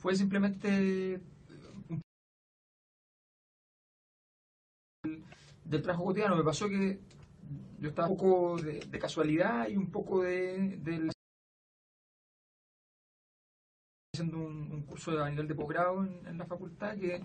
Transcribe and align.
fue 0.00 0.16
simplemente 0.16 1.20
del 5.64 5.82
trabajo 5.82 6.06
cotidiano. 6.06 6.36
Me 6.36 6.42
pasó 6.42 6.68
que 6.68 7.00
yo 7.78 7.90
estaba 7.90 8.08
un 8.08 8.16
poco 8.16 8.56
de, 8.62 8.98
casualidad 8.98 9.68
y 9.68 9.76
un 9.76 9.90
poco 9.90 10.22
de, 10.22 10.78
de 10.78 11.10
haciendo 14.14 14.38
un, 14.38 14.82
curso 14.82 15.22
a 15.22 15.28
nivel 15.30 15.46
de 15.46 15.54
posgrado 15.54 16.02
en, 16.02 16.38
la 16.38 16.46
facultad 16.46 16.96
que, 16.96 17.22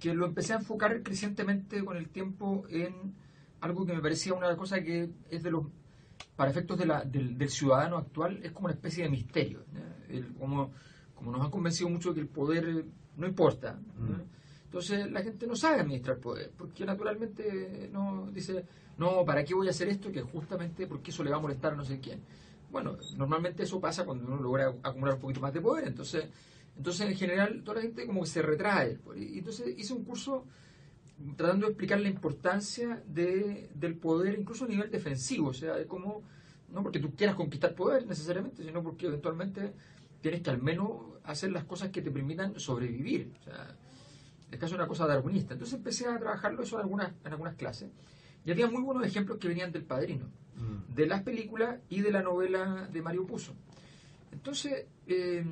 que 0.00 0.14
lo 0.14 0.26
empecé 0.26 0.54
a 0.54 0.56
enfocar 0.56 1.02
crecientemente 1.02 1.84
con 1.84 1.96
el 1.98 2.08
tiempo 2.08 2.64
en 2.70 3.14
algo 3.60 3.84
que 3.84 3.92
me 3.92 4.00
parecía 4.00 4.32
una 4.34 4.56
cosa 4.56 4.82
que 4.82 5.10
es 5.30 5.42
de 5.42 5.50
los 5.50 5.66
para 6.34 6.50
efectos 6.50 6.78
de 6.78 6.86
la, 6.86 7.04
del, 7.04 7.36
del 7.36 7.50
ciudadano 7.50 7.98
actual 7.98 8.40
es 8.42 8.52
como 8.52 8.66
una 8.66 8.74
especie 8.74 9.04
de 9.04 9.10
misterio 9.10 9.64
como, 10.38 10.72
como 11.18 11.32
nos 11.32 11.42
han 11.42 11.50
convencido 11.50 11.90
mucho 11.90 12.14
que 12.14 12.20
el 12.20 12.28
poder 12.28 12.86
no 13.16 13.26
importa 13.26 13.78
¿ya? 14.08 14.24
entonces 14.64 15.10
la 15.10 15.22
gente 15.22 15.46
no 15.46 15.56
sabe 15.56 15.80
administrar 15.80 16.18
poder 16.18 16.52
porque 16.56 16.86
naturalmente 16.86 17.90
no 17.92 18.30
dice 18.32 18.64
no 18.96 19.24
para 19.24 19.44
qué 19.44 19.54
voy 19.54 19.66
a 19.66 19.70
hacer 19.70 19.88
esto 19.88 20.10
que 20.10 20.22
justamente 20.22 20.86
porque 20.86 21.10
eso 21.10 21.24
le 21.24 21.30
va 21.30 21.36
a 21.36 21.40
molestar 21.40 21.72
a 21.72 21.76
no 21.76 21.84
sé 21.84 21.98
quién 22.00 22.20
bueno 22.70 22.96
normalmente 23.16 23.64
eso 23.64 23.80
pasa 23.80 24.04
cuando 24.04 24.24
uno 24.26 24.40
logra 24.40 24.72
acumular 24.82 25.16
un 25.16 25.20
poquito 25.20 25.40
más 25.40 25.52
de 25.52 25.60
poder 25.60 25.88
entonces 25.88 26.28
entonces 26.76 27.08
en 27.08 27.16
general 27.16 27.62
toda 27.64 27.76
la 27.76 27.82
gente 27.82 28.06
como 28.06 28.20
que 28.22 28.28
se 28.28 28.42
retrae 28.42 28.94
poder. 28.96 29.22
y 29.22 29.38
entonces 29.38 29.74
hice 29.76 29.92
un 29.92 30.04
curso 30.04 30.46
tratando 31.36 31.66
de 31.66 31.72
explicar 31.72 32.00
la 32.00 32.08
importancia 32.08 33.02
de, 33.06 33.70
del 33.74 33.96
poder, 33.96 34.38
incluso 34.38 34.64
a 34.64 34.68
nivel 34.68 34.90
defensivo, 34.90 35.48
o 35.48 35.54
sea, 35.54 35.74
de 35.74 35.86
cómo, 35.86 36.22
no 36.68 36.82
porque 36.82 37.00
tú 37.00 37.14
quieras 37.14 37.36
conquistar 37.36 37.74
poder 37.74 38.06
necesariamente, 38.06 38.62
sino 38.62 38.82
porque 38.82 39.06
eventualmente 39.06 39.72
tienes 40.20 40.42
que 40.42 40.50
al 40.50 40.60
menos 40.62 40.88
hacer 41.24 41.50
las 41.52 41.64
cosas 41.64 41.90
que 41.90 42.02
te 42.02 42.10
permitan 42.10 42.58
sobrevivir. 42.58 43.32
O 43.40 43.44
sea, 43.44 43.76
es 44.50 44.58
casi 44.58 44.74
una 44.74 44.86
cosa 44.86 45.06
darwinista. 45.06 45.54
Entonces 45.54 45.76
empecé 45.76 46.06
a 46.06 46.18
trabajarlo 46.18 46.62
eso 46.62 46.76
en 46.76 46.82
algunas, 46.82 47.12
en 47.24 47.32
algunas 47.32 47.54
clases. 47.56 47.90
Y 48.44 48.50
había 48.50 48.68
muy 48.70 48.82
buenos 48.82 49.04
ejemplos 49.06 49.38
que 49.38 49.48
venían 49.48 49.72
del 49.72 49.84
padrino, 49.84 50.26
Mm. 50.56 50.94
de 50.94 51.06
las 51.06 51.22
películas 51.22 51.78
y 51.88 52.00
de 52.00 52.10
la 52.10 52.22
novela 52.22 52.88
de 52.92 53.00
Mario 53.02 53.26
Puzo. 53.26 53.54
Entonces, 54.32 54.86
eh, 55.06 55.44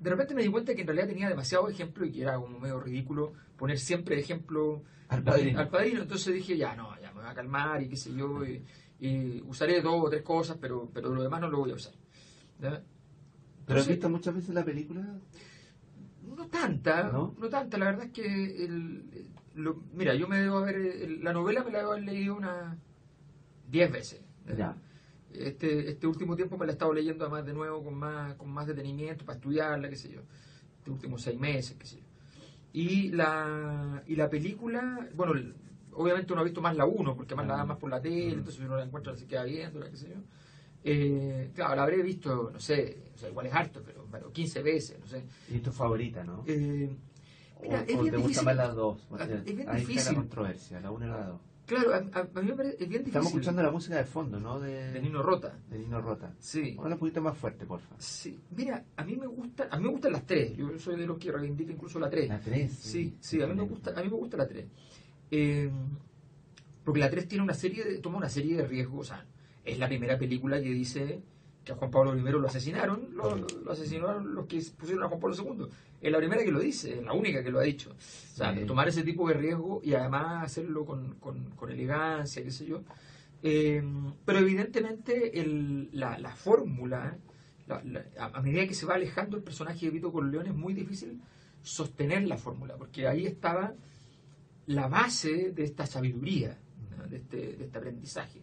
de 0.00 0.10
repente 0.10 0.34
me 0.34 0.42
di 0.42 0.48
cuenta 0.48 0.74
que 0.74 0.80
en 0.80 0.86
realidad 0.86 1.08
tenía 1.08 1.28
demasiados 1.28 1.70
ejemplos 1.70 2.08
y 2.08 2.12
que 2.12 2.22
era 2.22 2.36
como 2.36 2.58
medio 2.58 2.80
ridículo 2.80 3.32
poner 3.56 3.78
siempre 3.78 4.18
ejemplo 4.18 4.82
Al 5.08 5.22
padrino. 5.22 5.58
al 5.60 5.68
padrino. 5.68 6.02
Entonces 6.02 6.32
dije, 6.34 6.56
ya 6.56 6.74
no, 6.74 6.98
ya 7.00 7.12
me 7.12 7.20
voy 7.20 7.30
a 7.30 7.34
calmar 7.34 7.82
y 7.82 7.88
qué 7.88 7.96
sé 7.96 8.14
yo, 8.14 8.44
y, 8.44 8.64
y 9.00 9.42
usaré 9.42 9.82
dos 9.82 10.00
o 10.02 10.08
tres 10.08 10.22
cosas, 10.22 10.56
pero, 10.60 10.88
pero 10.94 11.10
lo 11.14 11.22
demás 11.22 11.40
no 11.40 11.48
lo 11.50 11.58
voy 11.58 11.72
a 11.72 11.74
usar. 11.74 11.92
¿ya? 12.60 12.82
¿Pero 13.66 13.80
has 13.80 13.88
visto 13.88 14.08
muchas 14.10 14.34
veces 14.34 14.54
la 14.54 14.64
película? 14.64 15.02
No 16.22 16.46
tanta, 16.48 17.04
¿No? 17.10 17.34
¿No? 17.38 17.48
tanta. 17.48 17.78
La 17.78 17.86
verdad 17.86 18.06
es 18.06 18.12
que, 18.12 18.64
el, 18.64 19.28
lo- 19.54 19.82
mira, 19.94 20.14
yo 20.14 20.28
me 20.28 20.38
debo 20.38 20.58
haber, 20.58 20.76
el- 20.76 21.22
la 21.24 21.32
novela 21.32 21.62
me 21.64 21.70
la 21.70 21.78
debo 21.78 21.92
haber 21.92 22.04
leído 22.04 22.36
unas 22.36 22.76
10 23.68 23.90
veces. 23.92 24.24
Ya. 24.56 24.76
Este, 25.32 25.88
este 25.90 26.06
último 26.06 26.36
tiempo 26.36 26.58
me 26.58 26.66
la 26.66 26.72
he 26.72 26.74
estado 26.74 26.92
leyendo 26.92 27.24
además 27.24 27.46
de 27.46 27.54
nuevo 27.54 27.82
con 27.82 27.94
más, 27.94 28.34
con 28.34 28.50
más 28.50 28.66
detenimiento 28.66 29.24
para 29.24 29.36
estudiarla, 29.38 29.88
qué 29.88 29.96
sé 29.96 30.10
yo. 30.10 30.20
Este 30.78 30.90
últimos 30.90 31.22
seis 31.22 31.38
meses, 31.38 31.76
qué 31.78 31.86
sé 31.86 31.96
yo. 31.96 32.02
Y 32.74 33.08
la, 33.10 34.02
y 34.06 34.16
la 34.16 34.28
película, 34.28 35.08
bueno, 35.14 35.32
obviamente 35.92 36.32
uno 36.32 36.40
ha 36.40 36.44
visto 36.44 36.60
más 36.62 36.76
la 36.76 36.86
1, 36.86 37.14
porque 37.16 37.34
más 37.34 37.46
la 37.46 37.56
dan 37.56 37.68
más 37.68 37.78
por 37.78 37.90
la 37.90 38.00
tele, 38.00 38.34
Mm. 38.36 38.38
entonces 38.38 38.60
uno 38.62 38.76
la 38.76 38.84
encuentra, 38.84 39.14
se 39.16 39.26
queda 39.26 39.44
viendo, 39.44 39.80
qué 39.80 39.96
sé 39.96 40.08
yo. 40.10 40.20
Eh, 40.84 41.50
claro, 41.54 41.76
la 41.76 41.82
habré 41.84 42.02
visto, 42.02 42.50
no 42.52 42.58
sé, 42.58 42.98
o 43.14 43.18
sea, 43.18 43.28
igual 43.30 43.46
es 43.46 43.54
harto, 43.54 43.82
pero, 43.84 44.06
pero 44.10 44.32
15 44.32 44.62
veces, 44.62 44.98
no 45.00 45.06
sé. 45.06 45.22
Y 45.50 45.58
tu 45.58 45.70
favorita, 45.70 46.24
¿no? 46.24 46.42
Eh, 46.46 46.90
mira, 47.62 47.80
o, 47.80 47.84
es 47.90 47.96
o 47.96 48.02
bien 48.02 48.14
te 48.14 48.20
gustan 48.20 48.44
más 48.46 48.56
las 48.56 48.74
dos. 48.74 49.06
Ah, 49.12 49.24
es 49.24 49.44
bien 49.44 49.68
Ahí 49.68 49.76
está 49.82 49.88
difícil. 49.88 50.12
la 50.14 50.18
controversia, 50.18 50.80
la 50.80 50.90
una 50.90 51.06
y 51.06 51.08
la 51.10 51.26
dos. 51.26 51.40
Claro, 51.64 51.94
a, 51.94 51.98
a- 51.98 52.28
a 52.34 52.42
mí 52.42 52.48
me 52.50 52.54
parece, 52.56 52.74
es 52.74 52.88
bien 52.88 52.90
difícil. 53.04 53.06
Estamos 53.08 53.28
escuchando 53.28 53.62
la 53.62 53.70
música 53.70 53.96
de 53.96 54.04
fondo, 54.04 54.40
¿no? 54.40 54.58
De, 54.58 54.90
de 54.92 55.00
Nino 55.00 55.22
Rota. 55.22 55.56
de 55.70 55.78
Nino 55.78 56.00
Rota. 56.00 56.34
Sí. 56.40 56.74
Habla 56.76 56.94
un 56.96 56.98
poquito 56.98 57.22
más 57.22 57.38
fuerte, 57.38 57.64
porfa. 57.64 57.94
Sí, 57.98 58.40
mira, 58.50 58.84
a 58.96 59.04
mí 59.04 59.14
me 59.14 59.28
gusta, 59.28 59.68
a 59.70 59.76
mí 59.78 59.84
me 59.84 59.90
gustan 59.90 60.12
las 60.12 60.26
tres. 60.26 60.56
Yo 60.56 60.76
soy 60.80 60.98
de 60.98 61.06
los 61.06 61.16
que 61.18 61.30
reivindica 61.30 61.70
incluso 61.72 62.00
la 62.00 62.10
tres. 62.10 62.28
La 62.28 62.40
tres. 62.40 62.72
Sí, 62.72 63.16
sí, 63.20 63.40
a 63.40 63.46
mí 63.46 63.54
me 63.54 63.62
gusta, 63.62 63.92
a 63.92 64.02
mí 64.02 64.08
me 64.10 64.16
gusta 64.16 64.36
la 64.36 64.48
3. 64.48 64.66
porque 66.84 67.00
la 67.00 67.08
3 67.08 67.28
tiene 67.28 67.44
una 67.44 67.54
serie 67.54 67.84
de, 67.84 67.98
toma 67.98 68.18
una 68.18 68.28
serie 68.28 68.56
de 68.56 68.66
riesgos, 68.66 69.00
o 69.10 69.14
sea, 69.14 69.24
es 69.64 69.78
la 69.78 69.88
primera 69.88 70.18
película 70.18 70.60
que 70.60 70.70
dice 70.70 71.20
que 71.64 71.72
a 71.72 71.76
Juan 71.76 71.90
Pablo 71.92 72.16
I 72.16 72.20
lo 72.32 72.46
asesinaron, 72.46 73.08
lo, 73.14 73.36
lo 73.36 73.70
asesinaron 73.72 74.34
los 74.34 74.46
que 74.46 74.60
pusieron 74.76 75.04
a 75.04 75.08
Juan 75.08 75.20
Pablo 75.20 75.36
II. 75.36 75.66
Es 76.00 76.10
la 76.10 76.18
primera 76.18 76.42
que 76.42 76.50
lo 76.50 76.58
dice, 76.58 76.98
es 76.98 77.04
la 77.04 77.12
única 77.12 77.44
que 77.44 77.50
lo 77.52 77.60
ha 77.60 77.62
dicho. 77.62 77.90
O 77.90 77.94
sea, 78.36 78.52
Sí. 78.52 78.64
tomar 78.66 78.88
ese 78.88 79.04
tipo 79.04 79.28
de 79.28 79.34
riesgo 79.34 79.80
y 79.84 79.94
además 79.94 80.44
hacerlo 80.44 80.84
con, 80.84 81.14
con- 81.20 81.50
con 81.50 81.70
elegancia, 81.70 82.42
qué 82.42 82.50
sé 82.50 82.66
yo. 82.66 82.82
Eh, 83.44 83.82
pero 84.24 84.38
evidentemente 84.40 85.38
el- 85.40 85.88
la, 85.92 86.18
la 86.18 86.34
fórmula, 86.34 87.16
la- 87.68 87.82
la- 87.84 88.04
a, 88.18 88.42
medida 88.42 88.66
que 88.66 88.74
se 88.74 88.84
va 88.86 88.94
alejando 88.94 89.36
el 89.36 89.44
personaje 89.44 89.86
de 89.86 89.92
Vito 89.92 90.10
Corleone, 90.10 90.48
es 90.48 90.54
muy 90.56 90.74
difícil 90.74 91.20
sostener 91.62 92.24
la 92.26 92.36
fórmula, 92.38 92.74
porque 92.76 93.06
ahí 93.06 93.24
estaba 93.26 93.72
la 94.66 94.88
base 94.88 95.52
de 95.52 95.62
esta 95.64 95.86
sabiduría, 95.86 96.58
¿no? 96.98 97.06
de, 97.06 97.16
este, 97.18 97.36
de 97.56 97.64
este 97.66 97.78
aprendizaje. 97.78 98.40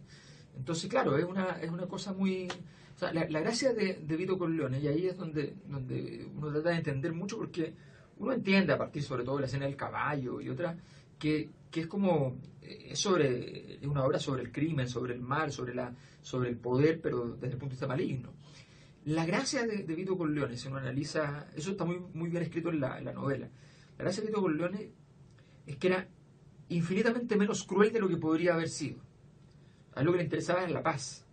Entonces, 0.56 0.88
claro, 0.90 1.16
es 1.16 1.24
una, 1.24 1.58
es 1.60 1.70
una 1.70 1.86
cosa 1.86 2.12
muy... 2.12 2.48
O 2.94 2.98
sea, 2.98 3.12
la, 3.12 3.28
la 3.28 3.40
gracia 3.40 3.72
de, 3.72 3.94
de 3.94 4.16
Vito 4.16 4.36
Corleone, 4.36 4.78
y 4.78 4.88
ahí 4.88 5.06
es 5.06 5.16
donde, 5.16 5.54
donde 5.66 6.26
uno 6.36 6.50
trata 6.52 6.70
de 6.70 6.76
entender 6.76 7.12
mucho, 7.12 7.38
porque 7.38 7.72
uno 8.18 8.32
entiende 8.32 8.72
a 8.72 8.78
partir 8.78 9.02
sobre 9.02 9.24
todo 9.24 9.36
de 9.36 9.42
la 9.42 9.46
escena 9.46 9.64
del 9.64 9.76
caballo 9.76 10.40
y 10.40 10.50
otra, 10.50 10.76
que, 11.18 11.48
que 11.70 11.80
es 11.80 11.86
como... 11.86 12.36
eh, 12.62 12.88
Es 12.90 12.98
sobre 12.98 13.76
es 13.80 13.86
una 13.86 14.04
obra 14.04 14.18
sobre 14.18 14.42
el 14.42 14.52
crimen, 14.52 14.86
sobre 14.88 15.14
el 15.14 15.20
mal, 15.22 15.50
sobre, 15.50 15.74
la, 15.74 15.94
sobre 16.20 16.50
el 16.50 16.56
poder, 16.58 17.00
pero 17.00 17.30
desde 17.30 17.54
el 17.54 17.58
punto 17.58 17.70
de 17.70 17.76
vista 17.76 17.86
maligno. 17.86 18.34
La 19.06 19.24
gracia 19.24 19.66
de, 19.66 19.84
de 19.84 19.94
Vito 19.94 20.18
Corleone, 20.18 20.58
si 20.58 20.68
uno 20.68 20.76
analiza, 20.76 21.46
eso 21.56 21.70
está 21.70 21.86
muy, 21.86 21.98
muy 22.12 22.28
bien 22.28 22.42
escrito 22.42 22.68
en 22.68 22.80
la, 22.80 22.98
en 22.98 23.06
la 23.06 23.14
novela. 23.14 23.48
La 23.96 24.04
gracia 24.04 24.20
de 24.22 24.28
Vito 24.28 24.42
Corleone 24.42 24.90
es 25.66 25.76
que 25.78 25.86
era 25.86 26.06
infinitamente 26.68 27.36
menos 27.36 27.64
cruel 27.64 27.90
de 27.92 28.00
lo 28.00 28.08
que 28.08 28.18
podría 28.18 28.52
haber 28.52 28.68
sido. 28.68 28.98
A 30.00 30.02
él 30.02 30.06
lo 30.06 30.12
que 30.12 30.18
le 30.18 30.24
interesaba 30.24 30.62
era 30.62 30.70
la 30.70 30.82
paz. 30.82 31.26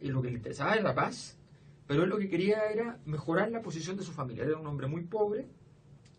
Y 0.00 0.06
lo 0.06 0.22
que 0.22 0.28
le 0.28 0.36
interesaba 0.36 0.74
era 0.74 0.82
la 0.84 0.94
paz, 0.94 1.36
pero 1.88 2.04
él 2.04 2.08
lo 2.08 2.18
que 2.18 2.28
quería 2.28 2.70
era 2.70 3.00
mejorar 3.04 3.50
la 3.50 3.62
posición 3.62 3.96
de 3.96 4.04
su 4.04 4.12
familia. 4.12 4.44
Era 4.44 4.58
un 4.58 4.66
hombre 4.68 4.86
muy 4.86 5.02
pobre, 5.02 5.48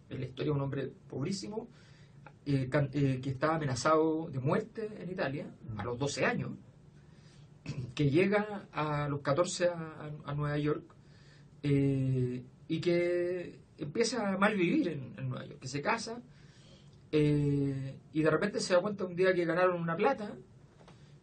en 0.09 0.19
la 0.19 0.25
historia 0.25 0.51
un 0.51 0.59
hombre 0.59 0.91
pobrísimo, 1.07 1.69
eh, 2.45 2.69
eh, 2.91 3.21
que 3.23 3.29
estaba 3.29 3.55
amenazado 3.55 4.29
de 4.29 4.39
muerte 4.39 4.89
en 4.99 5.09
Italia 5.09 5.47
a 5.77 5.85
los 5.85 5.97
12 5.97 6.25
años, 6.25 6.51
que 7.95 8.09
llega 8.09 8.67
a 8.73 9.07
los 9.07 9.21
14 9.21 9.69
a, 9.69 10.33
Nueva 10.35 10.57
York 10.57 10.83
eh, 11.63 12.43
y 12.67 12.81
que 12.81 13.61
empieza 13.77 14.33
a 14.33 14.37
mal 14.37 14.55
vivir 14.55 14.89
en, 14.89 15.29
Nueva 15.29 15.45
York, 15.45 15.59
que 15.61 15.69
se 15.69 15.81
casa 15.81 16.21
y 17.11 18.21
de 18.23 18.29
repente 18.29 18.59
se 18.59 18.73
da 18.73 18.81
cuenta 18.81 19.05
un 19.05 19.15
día 19.15 19.33
que 19.33 19.45
ganaron 19.45 19.81
una 19.81 19.95
plata 19.95 20.35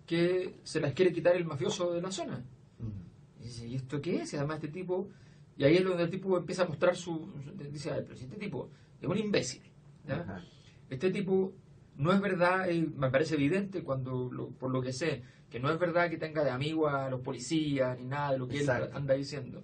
que 0.07 0.57
se 0.65 0.81
las 0.81 0.93
quiere 0.95 1.13
quitar 1.13 1.37
el 1.37 1.45
mafioso 1.45 1.93
de 1.93 2.03
la 2.03 2.11
zona. 2.11 2.45
Mm. 2.79 3.41
Y 3.41 3.45
dice, 3.45 3.67
¿y 3.67 3.75
esto 3.77 4.01
qué 4.01 4.23
es? 4.23 4.33
Y 4.33 4.37
además 4.37 4.57
este 4.57 4.69
tipo... 4.69 5.09
Y 5.57 5.65
ahí 5.65 5.77
es 5.77 5.85
donde 5.85 6.03
el 6.05 6.11
tipo 6.11 6.37
empieza 6.37 6.63
a 6.63 6.67
mostrar 6.69 6.97
su... 6.97 7.31
Dice, 7.71 7.91
"Ay, 7.93 8.01
pero 8.05 8.17
si 8.17 8.25
este 8.25 8.37
tipo 8.37 8.71
es 9.01 9.09
un 9.09 9.19
imbécil. 9.19 9.63
¿ya? 10.07 10.43
Este 10.89 11.11
tipo 11.11 11.53
no 11.97 12.13
es 12.13 12.21
verdad, 12.21 12.69
me 12.97 13.11
parece 13.11 13.35
evidente 13.35 13.83
cuando 13.85 14.31
lo- 14.33 14.49
por 14.51 14.71
lo 14.71 14.81
que 14.83 14.93
sé, 14.93 15.23
que 15.51 15.61
no 15.61 15.71
es 15.71 15.79
verdad 15.79 16.09
que 16.11 16.17
tenga 16.17 16.43
de 16.43 16.51
amigo 16.51 16.89
a 16.89 17.11
los 17.11 17.21
policías 17.21 17.99
ni 17.99 18.07
nada 18.07 18.33
de 18.33 18.39
lo 18.39 18.49
que 18.49 18.61
Exacto. 18.61 18.87
él 18.87 18.91
anda 18.97 19.15
diciendo. 19.15 19.63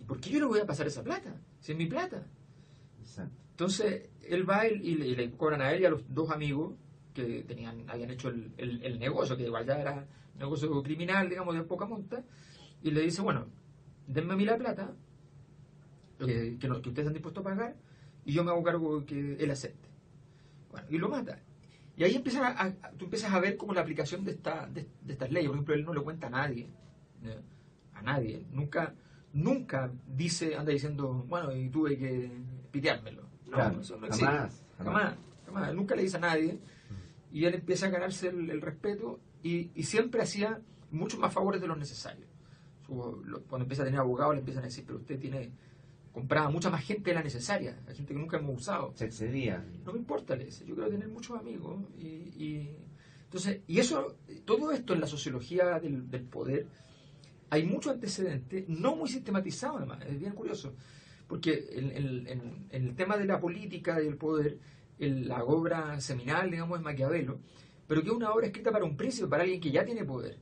¿Y 0.00 0.04
por 0.04 0.20
qué 0.20 0.30
yo 0.30 0.38
le 0.40 0.44
voy 0.46 0.60
a 0.60 0.66
pasar 0.66 0.86
esa 0.86 1.02
plata? 1.02 1.34
Si 1.60 1.72
es 1.72 1.78
mi 1.78 1.86
plata. 1.86 2.26
Exacto. 3.00 3.34
Entonces 3.50 4.10
él 4.22 4.48
va 4.48 4.66
y 4.68 4.94
le, 4.96 5.06
y 5.08 5.16
le 5.16 5.30
cobran 5.32 5.62
a 5.62 5.72
él 5.72 5.80
y 5.82 5.84
a 5.86 5.90
los 5.90 6.02
dos 6.14 6.30
amigos 6.30 6.74
que 7.14 7.44
tenían 7.44 7.88
habían 7.88 8.10
hecho 8.10 8.28
el, 8.28 8.52
el- 8.58 8.82
el 8.84 8.98
negocio, 8.98 9.36
que 9.36 9.44
igual 9.44 9.64
ya 9.64 9.80
era 9.80 10.06
negocio 10.38 10.82
criminal, 10.82 11.28
digamos, 11.28 11.54
de 11.54 11.62
poca 11.62 11.86
monta, 11.86 12.22
y 12.82 12.90
le 12.90 13.00
dice, 13.02 13.22
bueno, 13.22 13.46
denme 14.06 14.34
a 14.34 14.36
mí 14.36 14.44
la 14.44 14.58
plata 14.58 14.92
que, 16.18 16.56
que 16.58 16.68
ustedes 16.70 16.98
están 16.98 17.12
dispuestos 17.12 17.40
a 17.40 17.48
pagar 17.48 17.76
y 18.24 18.32
yo 18.32 18.44
me 18.44 18.50
hago 18.50 18.62
cargo 18.62 19.04
que 19.06 19.36
él 19.36 19.50
acepte. 19.50 19.88
Bueno, 20.70 20.86
y 20.90 20.98
lo 20.98 21.08
mata. 21.08 21.38
Y 21.96 22.02
ahí 22.04 22.16
empiezan 22.16 22.44
a, 22.44 22.60
a- 22.62 22.90
tú 22.92 23.04
empiezas 23.04 23.32
a 23.32 23.38
ver 23.40 23.56
como 23.56 23.72
la 23.74 23.80
aplicación 23.82 24.24
de, 24.24 24.32
esta, 24.32 24.66
de, 24.66 24.88
de 25.02 25.12
estas 25.12 25.30
leyes. 25.30 25.48
Por 25.48 25.56
ejemplo, 25.56 25.74
él 25.74 25.84
no 25.84 25.94
le 25.94 26.00
cuenta 26.02 26.26
a 26.26 26.30
nadie. 26.30 26.68
A 27.94 28.02
nadie. 28.02 28.44
Nunca, 28.50 28.94
nunca 29.32 29.90
dice, 30.06 30.56
anda 30.56 30.72
diciendo, 30.72 31.24
bueno, 31.28 31.54
y 31.54 31.68
tuve 31.68 31.96
que 31.96 32.30
piteármelo. 32.72 33.22
No, 33.46 33.52
Claro, 33.52 33.80
eso 33.80 33.96
no 33.98 34.06
existe. 34.06 34.26
jamás, 34.26 34.64
jamás. 34.78 35.14
Jamás, 35.46 35.74
nunca 35.74 35.94
le 35.94 36.02
dice 36.02 36.16
a 36.16 36.20
nadie. 36.20 36.58
Y 37.34 37.44
él 37.44 37.54
empieza 37.54 37.86
a 37.86 37.90
ganarse 37.90 38.28
el, 38.28 38.48
el 38.48 38.60
respeto 38.62 39.20
y, 39.42 39.70
y 39.74 39.82
siempre 39.82 40.22
hacía 40.22 40.60
muchos 40.90 41.18
más 41.20 41.34
favores 41.34 41.60
de 41.60 41.66
los 41.66 41.76
necesarios. 41.76 42.28
Cuando 42.86 43.64
empieza 43.64 43.82
a 43.82 43.86
tener 43.86 44.00
abogados 44.00 44.34
le 44.34 44.38
empiezan 44.40 44.62
a 44.62 44.66
decir, 44.66 44.84
pero 44.86 44.98
usted 45.00 45.18
tiene 45.18 45.50
compraba 46.12 46.48
mucha 46.48 46.70
más 46.70 46.84
gente 46.84 47.10
de 47.10 47.14
la 47.16 47.24
necesaria, 47.24 47.76
hay 47.88 47.96
gente 47.96 48.14
que 48.14 48.20
nunca 48.20 48.36
hemos 48.38 48.56
usado. 48.60 48.92
Se 48.94 49.04
excedía. 49.04 49.66
No 49.84 49.92
me 49.92 49.98
importa, 49.98 50.36
le 50.36 50.44
dice, 50.44 50.64
yo 50.64 50.76
quiero 50.76 50.88
tener 50.88 51.08
muchos 51.08 51.36
amigos. 51.36 51.76
Y, 51.98 52.06
y- 52.06 52.76
entonces, 53.24 53.62
y 53.66 53.80
eso, 53.80 54.16
todo 54.44 54.70
esto 54.70 54.94
en 54.94 55.00
la 55.00 55.08
sociología 55.08 55.80
del, 55.80 56.08
del 56.08 56.22
poder, 56.22 56.68
hay 57.50 57.64
mucho 57.64 57.90
antecedente, 57.90 58.64
no 58.68 58.94
muy 58.94 59.08
sistematizado 59.08 59.78
además, 59.78 60.04
es 60.06 60.16
bien 60.20 60.34
curioso, 60.34 60.72
porque 61.26 61.66
en, 61.72 61.90
en- 61.90 62.26
en- 62.28 62.66
en 62.70 62.84
el 62.86 62.94
tema 62.94 63.16
de 63.16 63.24
la 63.24 63.40
política 63.40 64.00
y 64.00 64.06
el 64.06 64.16
poder, 64.16 64.58
el- 64.98 65.28
la 65.28 65.44
obra 65.44 66.00
seminal, 66.00 66.50
digamos, 66.50 66.78
es 66.78 66.84
Maquiavelo, 66.84 67.38
pero 67.86 68.02
que 68.02 68.08
es 68.08 68.14
una 68.14 68.32
obra 68.32 68.46
escrita 68.46 68.70
para 68.72 68.84
un 68.84 68.96
príncipe, 68.96 69.28
para 69.28 69.42
alguien 69.42 69.60
que 69.60 69.70
ya 69.70 69.84
tiene 69.84 70.04
poder. 70.04 70.38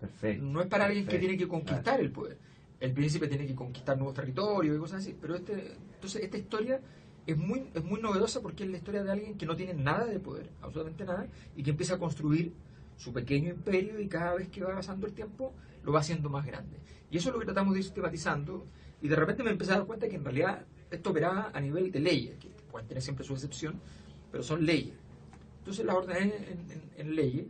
Perfecto. 0.00 0.44
No 0.44 0.60
es 0.60 0.66
para 0.66 0.84
alguien 0.86 1.06
que 1.06 1.18
tiene 1.18 1.36
que 1.36 1.48
conquistar 1.48 1.82
claro. 1.82 2.02
el 2.02 2.10
poder. 2.10 2.38
El 2.78 2.92
príncipe 2.92 3.26
tiene 3.28 3.46
que 3.46 3.54
conquistar 3.54 3.96
nuevos 3.96 4.14
territorios 4.14 4.76
y 4.76 4.78
cosas 4.78 5.00
así. 5.02 5.16
Pero 5.18 5.34
este, 5.34 5.76
entonces 5.94 6.22
esta 6.22 6.36
historia 6.36 6.80
es 7.26 7.36
muy, 7.36 7.70
es 7.74 7.82
muy 7.82 8.00
novedosa 8.00 8.42
porque 8.42 8.64
es 8.64 8.70
la 8.70 8.76
historia 8.76 9.02
de 9.02 9.10
alguien 9.10 9.38
que 9.38 9.46
no 9.46 9.56
tiene 9.56 9.72
nada 9.74 10.04
de 10.04 10.20
poder, 10.20 10.50
absolutamente 10.60 11.04
nada, 11.04 11.26
y 11.56 11.62
que 11.62 11.70
empieza 11.70 11.94
a 11.94 11.98
construir 11.98 12.52
su 12.96 13.12
pequeño 13.12 13.50
imperio 13.50 13.98
y 14.00 14.06
cada 14.08 14.34
vez 14.34 14.48
que 14.48 14.62
va 14.62 14.74
pasando 14.74 15.06
el 15.06 15.12
tiempo 15.14 15.52
lo 15.82 15.92
va 15.92 16.00
haciendo 16.00 16.28
más 16.28 16.44
grande. 16.44 16.78
Y 17.10 17.16
eso 17.16 17.30
es 17.30 17.34
lo 17.34 17.38
que 17.40 17.46
tratamos 17.46 17.72
de 17.74 17.80
ir 17.80 17.84
sistematizando. 17.84 18.66
Y 19.00 19.08
de 19.08 19.16
repente 19.16 19.42
me 19.42 19.50
empecé 19.50 19.72
a 19.72 19.78
dar 19.78 19.86
cuenta 19.86 20.08
que 20.08 20.16
en 20.16 20.24
realidad 20.24 20.64
esto 20.90 21.10
operaba 21.10 21.50
a 21.54 21.60
nivel 21.60 21.90
de 21.90 22.00
leyes, 22.00 22.36
que 22.38 22.48
pueden 22.76 22.88
tener 22.88 23.02
siempre 23.02 23.24
su 23.24 23.32
excepción, 23.32 23.80
pero 24.30 24.42
son 24.44 24.66
leyes. 24.66 24.92
Entonces 25.60 25.86
las 25.86 25.96
ordené 25.96 26.20
en, 26.36 26.70
en- 26.70 26.82
en 26.98 27.14
leyes 27.16 27.46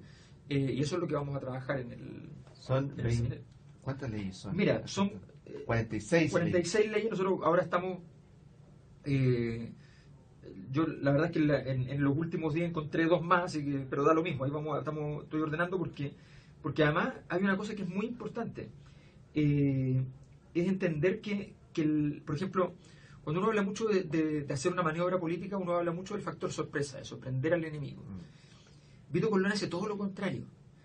eh, 0.49 0.73
y 0.77 0.81
eso 0.81 0.95
es 0.95 1.01
lo 1.01 1.09
que 1.09 1.15
vamos 1.15 1.35
a 1.37 1.41
trabajar 1.41 1.81
en 1.81 1.91
el, 1.91 2.29
Son 2.55 2.85
en 2.85 2.91
el 2.91 2.97
20 2.97 3.13
seminario. 3.17 3.45
¿Cuántas 3.83 4.11
leyes 4.11 4.37
son? 4.37 4.57
Mira, 4.57 4.87
son 4.87 5.09
eh, 5.47 5.63
46. 5.67 6.31
46 6.31 6.91
leyes. 6.93 7.11
Nosotros 7.11 7.41
ahora 7.43 7.63
estamos. 7.63 7.99
eh, 9.05 9.73
yo, 10.71 10.87
la 10.87 11.11
verdad 11.11 11.27
es 11.27 11.33
que 11.33 11.39
en, 11.41 11.47
la- 11.49 11.63
en- 11.63 11.89
en 11.91 12.03
los 12.05 12.17
últimos 12.17 12.55
días 12.55 12.69
encontré 12.69 13.07
dos 13.07 13.23
más, 13.23 13.53
que, 13.55 13.85
pero 13.91 14.05
da 14.05 14.15
lo 14.15 14.23
mismo. 14.23 14.45
Ahí 14.45 14.51
vamos, 14.53 14.79
estamos, 14.79 15.25
estoy 15.25 15.41
ordenando 15.41 15.77
porque, 15.77 16.13
porque 16.63 16.85
además 16.85 17.15
hay 17.29 17.43
una 17.43 17.57
cosa 17.57 17.75
que 17.75 17.83
es 17.83 17.89
muy 17.89 18.07
importante. 18.07 18.69
eh, 19.35 20.03
es 20.55 20.67
entender 20.69 21.21
que, 21.21 21.53
que 21.75 21.83
el- 21.83 22.23
por 22.25 22.37
ejemplo, 22.37 22.73
cuando 23.27 23.41
uno 23.41 23.49
habla 23.49 23.63
mucho 23.63 23.87
de, 23.87 24.05
de- 24.05 24.43
de 24.45 24.55
hacer 24.55 24.71
una 24.73 24.85
maniobra 24.85 25.19
política, 25.19 25.57
uno 25.57 25.75
habla 25.75 25.91
mucho 25.91 26.15
del 26.15 26.23
factor 26.23 26.53
sorpresa, 26.53 26.99
de 26.99 27.05
sorprender 27.05 27.55
al 27.55 27.65
enemigo. 27.65 28.05
Mm. 28.05 29.13
Vito 29.13 29.29
Corleone 29.29 29.53
hace 29.55 29.67
todo 29.67 29.89
lo 29.89 29.99
contrario. 29.99 30.45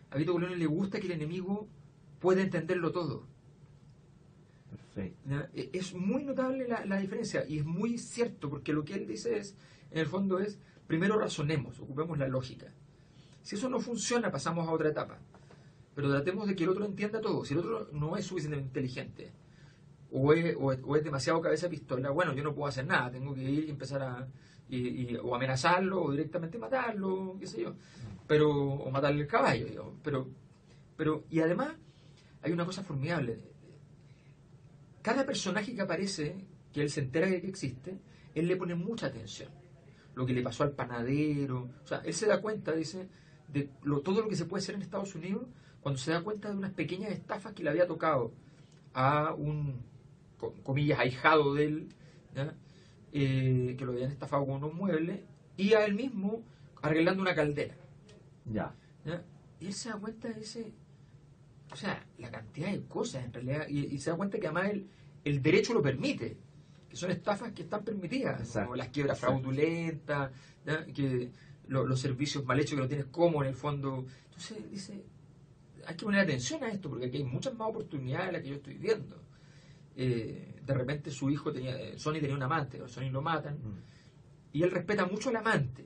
A 0.09 0.17
Vito 0.17 0.31
Corleone 0.31 0.55
le 0.55 0.65
gusta 0.65 0.99
que 0.99 1.05
el 1.05 1.11
enemigo 1.11 1.67
pueda 2.19 2.41
entenderlo 2.41 2.91
todo. 2.91 3.27
Perfecto. 4.71 5.29
Es 5.53 5.93
muy 5.93 6.23
notable 6.23 6.67
la, 6.67 6.83
la 6.83 6.97
diferencia 6.97 7.45
y 7.47 7.59
es 7.59 7.63
muy 7.65 7.99
cierto 7.99 8.49
porque 8.49 8.73
lo 8.73 8.83
que 8.85 8.95
él 8.95 9.05
dice 9.05 9.37
es, 9.37 9.55
en 9.91 9.99
el 9.99 10.07
fondo 10.07 10.39
es, 10.39 10.57
primero 10.87 11.19
razonemos, 11.19 11.79
ocupemos 11.79 12.17
la 12.17 12.27
lógica. 12.27 12.73
Si 13.43 13.55
eso 13.55 13.69
no 13.69 13.79
funciona, 13.79 14.31
pasamos 14.31 14.67
a 14.67 14.71
otra 14.71 14.89
etapa. 14.89 15.19
Pero 15.93 16.09
tratemos 16.09 16.47
de 16.47 16.55
que 16.55 16.63
el 16.63 16.69
otro 16.71 16.85
entienda 16.85 17.21
todo. 17.21 17.45
Si 17.45 17.53
el 17.53 17.59
otro 17.59 17.87
no 17.91 18.17
es 18.17 18.25
suficientemente 18.25 18.79
inteligente 18.79 19.31
o 20.11 20.33
es, 20.33 20.55
o 20.55 20.67
o 20.67 20.95
es 20.95 21.03
demasiado 21.03 21.41
cabeza 21.41 21.69
pistola, 21.69 22.09
bueno, 22.09 22.33
yo 22.33 22.43
no 22.43 22.53
puedo 22.53 22.67
hacer 22.67 22.85
nada, 22.85 23.11
tengo 23.11 23.33
que 23.33 23.43
ir 23.43 23.65
y 23.65 23.69
empezar 23.69 24.01
a 24.01 24.27
y, 24.69 25.15
o 25.17 25.35
amenazarlo 25.35 26.03
o 26.03 26.11
directamente 26.11 26.57
matarlo, 26.57 27.35
qué 27.39 27.47
sé 27.47 27.61
yo, 27.61 27.75
pero 28.27 28.49
o 28.51 28.89
matarle 28.89 29.21
el 29.21 29.27
caballo, 29.27 29.65
digamos. 29.65 29.95
pero 30.03 30.29
pero 30.95 31.23
y 31.29 31.39
además 31.39 31.73
hay 32.41 32.51
una 32.51 32.65
cosa 32.65 32.83
formidable. 32.83 33.39
Cada 35.01 35.25
personaje 35.25 35.73
que 35.73 35.81
aparece, 35.81 36.35
que 36.71 36.81
él 36.81 36.89
se 36.89 37.01
entera 37.01 37.27
de 37.27 37.41
que 37.41 37.47
existe, 37.47 37.97
él 38.35 38.47
le 38.47 38.55
pone 38.55 38.75
mucha 38.75 39.07
atención. 39.07 39.49
Lo 40.13 40.25
que 40.25 40.33
le 40.33 40.43
pasó 40.43 40.63
al 40.63 40.73
panadero, 40.73 41.69
o 41.83 41.87
sea, 41.87 42.01
él 42.05 42.13
se 42.13 42.27
da 42.27 42.39
cuenta, 42.39 42.73
dice, 42.73 43.09
de 43.47 43.69
lo, 43.83 44.01
todo 44.01 44.21
lo 44.21 44.27
que 44.27 44.35
se 44.35 44.45
puede 44.45 44.61
hacer 44.61 44.75
en 44.75 44.83
Estados 44.83 45.15
Unidos 45.15 45.47
cuando 45.81 45.97
se 45.97 46.11
da 46.11 46.21
cuenta 46.21 46.49
de 46.49 46.57
unas 46.57 46.71
pequeñas 46.71 47.11
estafas 47.11 47.53
que 47.53 47.63
le 47.63 47.71
había 47.71 47.87
tocado 47.87 48.31
a 48.93 49.33
un, 49.33 49.83
comillas, 50.63 50.99
ahijado 50.99 51.53
de 51.53 51.65
él, 51.65 51.89
¿ya? 52.35 52.53
Eh, 53.13 53.75
que 53.77 53.85
lo 53.85 53.91
habían 53.91 54.11
estafado 54.11 54.45
con 54.45 54.55
unos 54.55 54.73
muebles, 54.73 55.19
y 55.57 55.73
a 55.73 55.85
él 55.85 55.93
mismo 55.95 56.43
arreglando 56.81 57.21
una 57.21 57.35
caldera. 57.35 57.75
Ya. 58.45 58.73
¿ya? 59.05 59.23
Y 59.59 59.67
él 59.67 59.73
se 59.73 59.89
da 59.89 59.97
cuenta 59.97 60.29
de 60.29 60.41
ese. 60.41 60.73
O 61.71 61.75
sea, 61.75 62.05
la 62.17 62.31
cantidad 62.31 62.71
de 62.71 62.81
cosas 62.85 63.23
en 63.25 63.33
realidad. 63.33 63.67
Y, 63.69 63.85
y 63.85 63.97
se 63.99 64.09
da 64.09 64.17
cuenta 64.17 64.39
que 64.39 64.47
además 64.47 64.71
el, 64.71 64.87
el 65.23 65.41
derecho 65.41 65.73
lo 65.73 65.81
permite. 65.81 66.37
Que 66.89 66.95
son 66.97 67.11
estafas 67.11 67.51
que 67.53 67.63
están 67.63 67.83
permitidas. 67.85 68.39
Exacto. 68.39 68.67
Como 68.67 68.75
las 68.77 68.89
quiebras 68.89 69.17
Exacto. 69.19 69.39
fraudulentas, 69.41 70.31
¿ya? 70.65 70.85
que 70.87 71.31
lo- 71.67 71.85
los 71.85 71.99
servicios 71.99 72.43
mal 72.45 72.59
hechos 72.59 72.75
que 72.75 72.81
no 72.81 72.87
tienes 72.87 73.05
como 73.07 73.41
en 73.43 73.49
el 73.49 73.55
fondo. 73.55 74.05
Entonces 74.25 74.69
dice: 74.71 75.05
hay 75.85 75.95
que 75.95 76.03
poner 76.05 76.21
atención 76.21 76.63
a 76.63 76.69
esto 76.69 76.89
porque 76.89 77.05
aquí 77.05 77.17
hay 77.17 77.23
muchas 77.23 77.53
más 77.55 77.69
oportunidades 77.69 78.27
de 78.27 78.31
las 78.33 78.41
que 78.41 78.49
yo 78.49 78.55
estoy 78.55 78.73
viendo. 78.77 79.21
Eh, 79.95 80.59
de 80.65 80.73
repente 80.73 81.11
su 81.11 81.29
hijo 81.29 81.51
tenía. 81.51 81.77
eh, 81.79 81.97
Sony 81.97 82.13
tenía 82.13 82.35
un 82.35 82.43
amante, 82.43 82.79
Sony 82.87 83.09
lo 83.11 83.21
matan. 83.21 83.55
Mm. 83.55 83.79
Y 84.53 84.63
él 84.63 84.71
respeta 84.71 85.05
mucho 85.05 85.29
al 85.29 85.37
amante. 85.37 85.85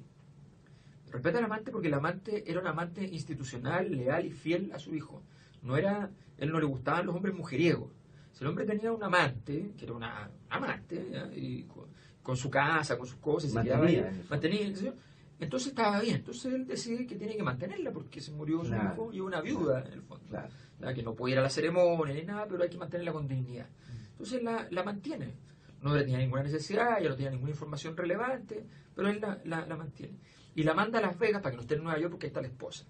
Respeta 1.11 1.37
al 1.37 1.45
amante 1.45 1.71
porque 1.71 1.87
el 1.87 1.93
amante 1.93 2.43
era 2.49 2.59
un 2.59 2.67
amante 2.67 3.03
institucional, 3.05 3.89
leal 3.91 4.25
y 4.25 4.31
fiel 4.31 4.71
a 4.73 4.79
su 4.79 4.93
hijo. 4.95 5.23
No 5.61 5.77
era, 5.77 6.09
él 6.37 6.51
no 6.51 6.59
le 6.59 6.65
gustaban 6.65 7.05
los 7.05 7.15
hombres 7.15 7.33
mujeriegos. 7.35 7.91
Si 8.33 8.43
el 8.43 8.49
hombre 8.49 8.65
tenía 8.65 8.91
un 8.91 9.01
amante, 9.01 9.71
que 9.77 9.85
era 9.85 9.93
una 9.93 10.29
amante, 10.49 11.07
¿ya? 11.11 11.29
y 11.33 11.63
con, 11.63 11.85
con 12.21 12.35
su 12.35 12.49
casa, 12.49 12.97
con 12.97 13.07
sus 13.07 13.17
cosas, 13.17 13.51
se 13.51 13.61
quedaba 13.61 13.83
Mantenía, 13.83 14.09
fondo. 14.09 14.25
mantenía, 14.29 14.93
entonces 15.39 15.69
estaba 15.69 16.01
bien. 16.01 16.17
Entonces 16.17 16.53
él 16.53 16.67
decide 16.67 17.07
que 17.07 17.15
tiene 17.15 17.37
que 17.37 17.43
mantenerla 17.43 17.91
porque 17.91 18.19
se 18.19 18.31
murió 18.31 18.63
su 18.63 18.71
Claro. 18.71 18.93
hijo 18.93 19.13
y 19.13 19.19
una 19.21 19.39
viuda 19.41 19.85
en 19.85 19.93
el 19.93 20.01
fondo. 20.01 20.25
Claro. 20.29 20.49
que 20.93 21.01
no 21.03 21.13
puede 21.15 21.33
ir 21.33 21.39
a 21.39 21.43
la 21.43 21.49
ceremonia 21.49 22.13
ni 22.13 22.23
nada, 22.23 22.45
pero 22.49 22.61
hay 22.63 22.69
que 22.69 22.77
mantenerla 22.77 23.13
con 23.13 23.27
dignidad. 23.27 23.67
Entonces 24.15 24.41
la, 24.43 24.67
la 24.71 24.83
mantiene. 24.83 25.33
No 25.81 25.93
tenía 25.93 26.17
ninguna 26.17 26.43
necesidad, 26.43 26.99
ya 27.01 27.09
no 27.09 27.15
tenía 27.15 27.31
ninguna 27.31 27.51
información 27.51 27.95
relevante, 27.95 28.65
pero 28.95 29.09
él 29.09 29.19
la, 29.21 29.39
la- 29.45 29.65
la 29.67 29.75
mantiene. 29.75 30.17
Y 30.55 30.63
la 30.63 30.73
manda 30.73 30.99
a 30.99 31.01
Las 31.01 31.19
Vegas 31.19 31.41
para 31.41 31.51
que 31.51 31.57
no 31.57 31.61
esté 31.61 31.75
en 31.75 31.83
Nueva 31.83 31.99
York 31.99 32.11
porque 32.11 32.27
ahí 32.27 32.29
está 32.29 32.41
la 32.41 32.47
esposa. 32.47 32.85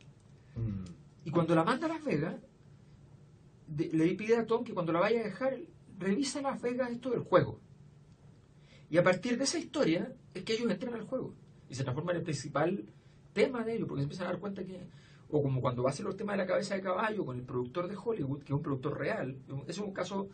Mm. 0.56 0.83
Y 1.25 1.31
cuando 1.31 1.56
la 1.56 1.63
manda 1.63 1.88
a 1.88 1.89
Las 1.89 2.04
Vegas, 2.06 2.36
de- 3.68 3.89
le 3.92 4.13
pide 4.16 4.38
a 4.38 4.45
Tom 4.45 4.63
que 4.63 4.74
cuando 4.74 4.94
la 4.94 5.00
vaya 5.00 5.22
a 5.22 5.24
dejar, 5.24 5.57
revisa 5.98 6.42
Las 6.42 6.62
Vegas 6.62 6.92
esto 6.92 7.10
del 7.10 7.22
juego. 7.22 7.60
Y 8.89 8.98
a 8.98 9.04
partir 9.04 9.38
de 9.38 9.45
esa 9.45 9.57
historia 9.57 10.13
es 10.34 10.44
que 10.44 10.53
ellos 10.53 10.70
entran 10.72 10.94
al 10.94 11.03
juego 11.08 11.34
y 11.70 11.75
se 11.75 11.84
transforma 11.84 12.12
en 12.12 12.17
el 12.20 12.24
principal 12.24 12.86
tema 13.34 13.63
de 13.63 13.75
ellos, 13.75 13.88
porque 13.88 14.01
se 14.01 14.03
empiezan 14.03 14.27
a 14.27 14.32
dar 14.32 14.39
cuenta 14.39 14.63
que, 14.63 14.88
o 15.29 15.41
como 15.41 15.60
cuando 15.60 15.82
va 15.84 15.89
a 15.89 15.94
hacer 15.94 16.05
los 16.05 16.15
temas 16.15 16.36
de 16.38 16.44
la 16.44 16.48
cabeza 16.48 16.75
de 16.75 16.82
caballo 16.82 17.25
con 17.25 17.38
el 17.38 17.44
productor 17.44 17.88
de 17.88 17.98
Hollywood, 17.98 18.39
que 18.44 18.53
es 18.53 18.58
un 18.58 18.62
productor 18.62 18.98
real, 19.00 19.36
es 19.67 19.77
un 19.79 19.91
caso, 19.91 20.29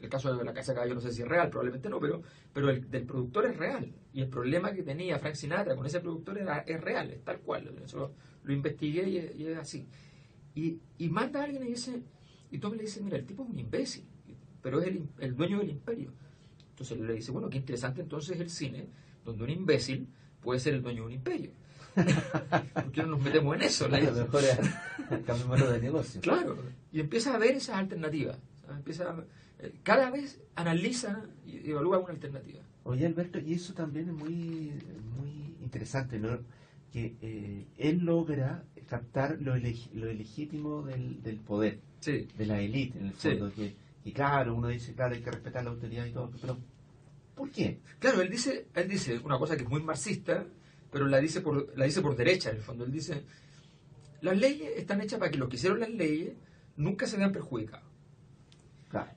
el 0.00 0.08
caso 0.08 0.34
de 0.36 0.44
la 0.44 0.52
cabeza 0.52 0.72
de 0.72 0.76
caballo 0.76 0.94
no 0.94 1.00
sé 1.00 1.12
si 1.12 1.22
es 1.22 1.28
real, 1.28 1.50
probablemente 1.50 1.88
no, 1.88 1.98
pero, 2.00 2.22
pero 2.52 2.70
el 2.70 2.88
del 2.90 3.04
productor 3.04 3.46
es 3.46 3.56
real. 3.56 3.92
Y 4.12 4.20
el 4.22 4.28
problema 4.28 4.72
que 4.72 4.82
tenía 4.82 5.18
Frank 5.18 5.34
Sinatra 5.34 5.74
con 5.76 5.86
ese 5.86 6.00
productor 6.00 6.38
era, 6.38 6.58
es 6.60 6.80
real, 6.80 7.10
es 7.10 7.24
tal 7.24 7.40
cual. 7.40 7.74
Eso 7.84 7.98
lo, 7.98 8.12
lo 8.44 8.52
investigué 8.52 9.08
y, 9.08 9.16
es- 9.18 9.36
y 9.36 9.46
es 9.46 9.58
así. 9.58 9.86
Y, 10.54 10.78
y 10.98 11.08
manda 11.08 11.40
a 11.40 11.44
alguien 11.44 11.64
y 11.64 11.68
dice, 11.70 12.02
y 12.50 12.58
Tom 12.58 12.74
le 12.74 12.82
dice, 12.82 13.00
mira, 13.02 13.16
el 13.16 13.26
tipo 13.26 13.42
es 13.44 13.50
un 13.50 13.58
imbécil, 13.58 14.04
pero 14.62 14.80
es 14.80 14.86
el, 14.88 15.08
el 15.18 15.34
dueño 15.36 15.58
del 15.58 15.70
imperio. 15.70 16.12
Entonces 16.70 16.98
le 17.00 17.14
dice, 17.14 17.32
bueno, 17.32 17.48
qué 17.50 17.58
interesante 17.58 18.00
entonces 18.00 18.38
el 18.40 18.50
cine, 18.50 18.86
donde 19.24 19.42
un 19.44 19.50
imbécil 19.50 20.08
puede 20.40 20.60
ser 20.60 20.74
el 20.74 20.82
dueño 20.82 21.02
de 21.02 21.06
un 21.06 21.12
imperio. 21.12 21.50
¿Por 22.74 22.92
qué 22.92 23.02
no 23.02 23.08
nos 23.08 23.20
metemos 23.22 23.56
en 23.56 23.62
eso? 23.62 23.88
Dice. 23.88 24.12
mejor 25.48 25.68
de 25.72 25.80
negocio. 25.80 26.20
Claro, 26.20 26.56
y 26.92 27.00
empieza 27.00 27.34
a 27.34 27.38
ver 27.38 27.56
esas 27.56 27.76
alternativas. 27.76 28.38
¿sabes? 28.62 28.76
Empieza 28.78 29.10
a- 29.10 29.24
cada 29.82 30.10
vez 30.10 30.40
analiza 30.54 31.24
y 31.46 31.70
evalúa 31.70 31.98
una 31.98 32.10
alternativa. 32.12 32.60
Oye, 32.84 33.06
Alberto, 33.06 33.38
y 33.38 33.54
eso 33.54 33.74
también 33.74 34.08
es 34.08 34.14
muy, 34.14 34.72
muy 35.18 35.56
interesante, 35.62 36.18
¿no? 36.18 36.38
Que 36.92 37.16
eh, 37.20 37.66
él 37.76 37.98
logra 38.04 38.64
captar 38.86 39.36
lo, 39.40 39.54
lo 39.56 40.10
ilegítimo 40.10 40.82
del, 40.82 41.22
del 41.22 41.36
poder, 41.36 41.80
Sí, 42.00 42.26
de 42.38 42.46
la 42.46 42.60
élite, 42.60 42.98
en 42.98 43.06
el 43.08 43.14
Sí. 43.14 43.30
fondo. 43.30 43.52
Que, 43.54 43.74
y 44.04 44.12
claro, 44.12 44.54
uno 44.54 44.68
dice, 44.68 44.94
claro, 44.94 45.14
hay 45.14 45.20
que 45.20 45.30
respetar 45.30 45.64
la 45.64 45.70
autoridad 45.70 46.06
y 46.06 46.12
todo, 46.12 46.30
pero 46.40 46.56
¿por 47.34 47.50
qué? 47.50 47.80
claro, 47.98 48.22
él 48.22 48.30
dice, 48.30 48.68
él 48.74 48.88
dice 48.88 49.18
una 49.18 49.36
cosa 49.38 49.56
que 49.56 49.64
es 49.64 49.68
muy 49.68 49.82
marxista, 49.82 50.46
pero 50.90 51.06
la 51.06 51.18
dice 51.18 51.42
por, 51.42 51.76
la 51.76 51.84
dice 51.84 52.00
por 52.00 52.16
derecha 52.16 52.50
en 52.50 52.56
el 52.56 52.62
fondo. 52.62 52.84
Él 52.84 52.92
dice, 52.92 53.24
las 54.22 54.38
leyes 54.38 54.72
están 54.76 55.00
hechas 55.02 55.18
para 55.18 55.30
que 55.30 55.36
los 55.38 55.48
que 55.50 55.56
hicieron 55.56 55.80
las 55.80 55.90
leyes 55.90 56.32
nunca 56.76 57.06
se 57.06 57.18
vean 57.18 57.32
perjudicados. 57.32 57.87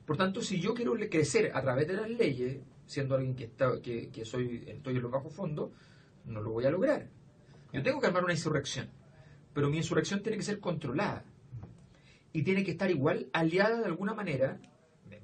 Por 0.06 0.16
tanto, 0.16 0.42
si 0.42 0.60
yo 0.60 0.74
quiero 0.74 0.94
crecer 1.10 1.50
a 1.54 1.62
través 1.62 1.88
de 1.88 1.94
las 1.94 2.08
leyes, 2.10 2.58
siendo 2.86 3.14
alguien 3.14 3.34
que, 3.34 3.44
está, 3.44 3.80
que 3.80 4.24
soy, 4.24 4.64
estoy 4.66 4.96
en 4.96 5.02
los 5.02 5.10
bajos 5.10 5.32
fondos, 5.32 5.70
no 6.26 6.40
lo 6.42 6.50
voy 6.50 6.64
a 6.66 6.70
lograr. 6.70 7.08
Yo 7.72 7.82
tengo 7.82 8.00
que 8.00 8.06
armar 8.06 8.24
una 8.24 8.34
insurrección, 8.34 8.88
pero 9.54 9.70
mi 9.70 9.78
insurrección 9.78 10.22
tiene 10.22 10.36
que 10.36 10.44
ser 10.44 10.60
controlada. 10.60 11.24
Y 12.34 12.42
tiene 12.42 12.64
que 12.64 12.72
estar 12.72 12.90
igual 12.90 13.28
aliada 13.32 13.80
de 13.80 13.86
alguna 13.86 14.14
manera, 14.14 14.58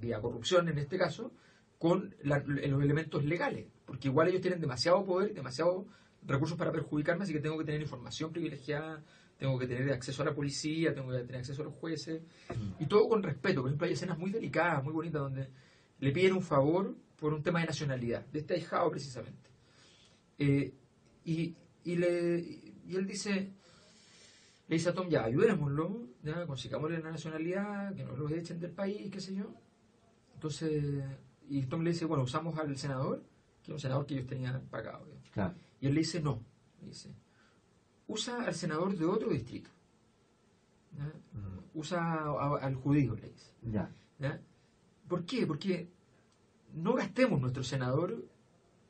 vía 0.01 0.21
corrupción 0.21 0.69
en 0.69 0.79
este 0.79 0.99
caso, 0.99 1.33
con 1.79 2.15
la- 2.23 2.39
los 2.41 2.83
elementos 2.83 3.25
legales, 3.25 3.67
porque 3.87 4.09
igual 4.09 4.29
ellos 4.29 4.41
tienen 4.41 4.61
demasiado 4.61 5.05
poder, 5.05 5.33
demasiados 5.35 5.87
recursos 6.27 6.59
para 6.59 6.73
perjudicarme, 6.73 7.25
así 7.25 7.33
que 7.33 7.41
tengo 7.41 7.59
que 7.59 7.65
tener 7.65 7.81
información 7.81 8.33
privilegiada, 8.33 9.03
tengo 9.39 9.59
que 9.59 9.67
tener 9.67 9.91
acceso 9.93 10.23
a 10.23 10.27
la 10.27 10.35
policía, 10.35 10.93
tengo 10.93 11.11
que 11.11 11.19
tener 11.19 11.37
acceso 11.37 11.63
a 11.63 11.67
los 11.67 11.75
jueces, 11.75 12.23
y 12.81 12.87
todo 12.87 13.09
con 13.09 13.23
respeto. 13.23 13.61
Por 13.61 13.71
ejemplo, 13.71 13.87
hay 13.87 13.93
escenas 13.93 14.19
muy 14.19 14.31
delicadas, 14.31 14.83
muy 14.83 14.93
bonitas, 14.93 15.23
donde 15.23 15.49
le 16.01 16.13
piden 16.13 16.35
un 16.35 16.43
favor 16.43 16.97
por 17.17 17.33
un 17.33 17.43
tema 17.43 17.61
de 17.61 17.67
nacionalidad, 17.67 18.27
de 18.27 18.41
este 18.41 18.55
ahijado 18.55 18.91
precisamente. 18.91 19.51
Eh, 20.39 20.75
y, 21.25 21.55
y, 21.85 21.97
le, 21.97 22.41
y 22.87 22.97
él 22.97 23.07
dice, 23.07 23.53
le 24.67 24.77
dice 24.77 24.89
a 24.89 24.95
Tom, 24.95 25.09
ya, 25.09 25.25
ayudémoslo, 25.25 26.09
ya, 26.23 26.45
consigámosle 26.47 26.99
la 26.99 27.13
nacionalidad, 27.13 27.95
que 27.95 28.05
no 28.05 28.17
lo 28.17 28.29
echen 28.31 28.59
del 28.59 28.73
país, 28.73 29.11
qué 29.11 29.21
sé 29.21 29.35
yo. 29.35 29.55
Entonces, 30.35 31.05
y 31.49 31.63
Tom 31.67 31.83
le 31.83 31.91
dice, 31.91 32.05
bueno, 32.05 32.25
usamos 32.25 32.59
al 32.59 32.77
senador, 32.77 33.25
que 33.63 33.71
es 33.71 33.75
un 33.75 33.81
senador 33.81 34.05
que 34.07 34.15
ellos 34.15 34.27
tenían 34.27 34.67
pagado. 34.69 35.07
Claro. 35.33 35.55
Y 35.81 35.87
él 35.87 35.95
le 35.95 36.01
dice, 36.01 36.21
no, 36.21 36.45
le 36.81 36.89
dice, 36.89 37.15
usa 38.09 38.43
al 38.45 38.55
senador 38.55 38.97
de 38.97 39.05
otro 39.07 39.31
distrito. 39.31 39.71
¿ya? 40.97 41.05
Mm. 41.05 41.59
Usa 41.75 42.01
a- 42.01 42.59
al 42.61 42.75
judío, 42.75 43.15
le 43.15 43.29
dice. 43.29 43.53
Ya. 43.63 43.91
¿ya? 44.19 44.41
¿Por 45.09 45.25
qué? 45.25 45.47
Porque 45.47 45.89
no 46.75 46.95
gastemos 46.95 47.41
nuestro 47.41 47.63
senador, 47.63 48.17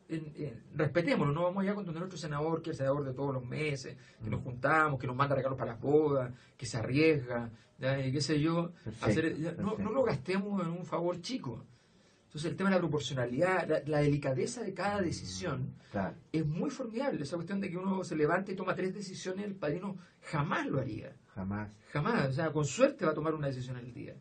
en, 0.09 0.33
en- 0.37 0.63
respetémoslo, 0.75 1.33
no 1.35 1.43
vamos 1.45 1.63
allá 1.63 1.75
con 1.75 1.85
nuestro 1.85 2.17
senador, 2.17 2.63
que 2.63 2.71
es 2.71 2.75
el 2.77 2.79
senador 2.87 3.05
de 3.05 3.13
todos 3.13 3.35
los 3.35 3.45
meses, 3.45 3.97
que 4.23 4.31
nos 4.31 4.41
Mm. 4.41 4.45
juntamos, 4.45 4.99
que 5.01 5.07
nos 5.07 5.17
manda 5.17 5.35
regalos 5.37 5.59
para 5.59 5.73
las 5.73 5.81
bodas, 5.81 6.33
que 6.57 6.65
se 6.67 6.79
arriesga, 6.79 7.51
¿ya? 7.79 8.05
y 8.05 8.11
qué 8.13 8.21
sé 8.21 8.41
yo, 8.41 8.73
Perfecto, 8.85 9.07
hacer- 9.07 9.59
no, 9.59 9.77
no 9.79 9.91
lo 9.93 10.03
gastemos 10.05 10.63
en 10.63 10.73
un 10.73 10.85
favor 10.87 11.21
chico. 11.21 11.65
Entonces 12.38 12.52
el 12.52 12.57
tema 12.57 12.71
de 12.71 12.76
la 12.76 12.80
proporcionalidad, 12.80 13.66
la, 13.68 13.83
la 13.85 13.99
delicadeza 13.99 14.62
de 14.62 14.73
cada 14.73 15.02
decisión 15.02 15.75
Claro. 15.90 16.14
es 16.30 16.47
muy 16.47 16.71
formidable. 16.71 17.25
Esa 17.25 17.35
cuestión 17.35 17.61
de 17.61 17.68
que 17.68 17.76
uno 17.76 18.04
se 18.04 18.14
levante 18.14 18.52
y 18.52 18.54
toma 18.54 18.76
tres 18.76 18.95
decisiones, 18.95 19.45
el 19.45 19.57
padrino 19.57 19.97
jamás 20.23 20.64
lo 20.68 20.78
haría. 20.78 21.16
Jamás. 21.35 21.73
Jamás, 21.92 22.28
o 22.28 22.33
sea, 22.33 22.52
con 22.52 22.64
suerte 22.64 23.04
va 23.04 23.11
a 23.11 23.14
tomar 23.14 23.35
una 23.35 23.49
decisión 23.49 23.76
al 23.76 23.92
día. 23.92 24.14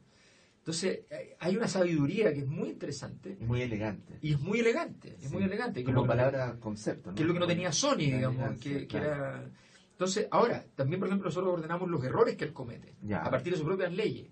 Entonces, 0.60 1.02
eh, 1.12 1.36
hay 1.40 1.56
una 1.58 1.68
sabiduría 1.68 2.34
que 2.34 2.40
es 2.40 2.48
muy 2.48 2.70
interesante 2.70 3.38
Y 3.40 3.44
muy 3.46 3.62
elegante. 3.62 4.18
y 4.20 4.34
es 4.34 4.40
muy 4.40 4.60
elegante, 4.62 5.16
es 5.20 5.28
Sí. 5.30 5.34
muy 5.36 5.44
elegante. 5.44 5.84
Como 5.84 6.08
palabra 6.08 6.56
concepto. 6.60 7.14
que 7.14 7.22
es 7.22 7.28
lo 7.28 7.34
que 7.36 7.40
no 7.40 7.46
tenía 7.48 7.72
Sony, 7.72 7.98
digamos, 7.98 8.60
que, 8.60 8.80
que 8.80 8.88
claro. 8.88 9.06
era... 9.06 9.52
Entonces, 9.92 10.28
ahora, 10.32 10.66
también, 10.76 11.00
por 11.00 11.08
ejemplo, 11.08 11.28
nosotros 11.30 11.54
ordenamos 11.54 11.88
los 11.88 12.04
errores 12.04 12.36
que 12.36 12.46
él 12.46 12.54
comete, 12.54 12.96
Ya. 13.04 13.22
a 13.24 13.30
partir 13.30 13.54
de 13.54 13.60
sus 13.60 13.68
propias 13.68 13.94
leyes. 13.94 14.28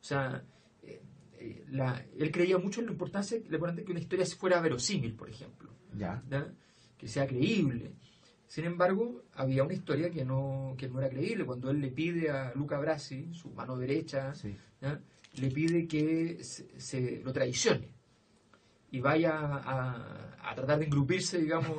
O 0.00 0.04
sea, 0.04 0.42
eh, 1.44 1.64
la- 1.70 2.04
él 2.18 2.30
creía 2.30 2.58
mucho 2.58 2.80
en 2.80 2.86
la 2.86 2.92
importancia 2.92 3.38
de 3.38 3.44
importante 3.54 3.84
que 3.84 3.90
una 3.92 4.00
historia 4.00 4.24
fuera 4.26 4.60
verosímil, 4.60 5.14
por 5.14 5.28
ejemplo. 5.28 5.70
Que 6.98 7.08
sea 7.08 7.26
creíble. 7.26 7.92
Sin 8.46 8.64
embargo, 8.64 9.22
había 9.34 9.64
una 9.64 9.72
historia 9.74 10.10
que 10.10 10.24
no, 10.24 10.74
que 10.78 10.88
no 10.88 11.00
era 11.00 11.08
creíble. 11.08 11.44
Cuando 11.44 11.70
él 11.70 11.80
le 11.80 11.90
pide 11.90 12.30
a 12.30 12.52
Luca 12.54 12.78
Brasi, 12.78 13.32
su 13.32 13.50
mano 13.50 13.76
derecha, 13.76 14.34
Sí. 14.34 14.54
¿ya? 14.80 15.00
le 15.34 15.50
pide 15.50 15.88
que 15.88 16.44
se, 16.44 16.78
se 16.78 17.22
lo 17.24 17.32
traicione 17.32 17.88
y 18.90 19.00
vaya 19.00 19.32
a, 19.34 20.50
a 20.50 20.54
tratar 20.54 20.78
de 20.78 20.84
engrupirse, 20.84 21.38
digamos, 21.38 21.74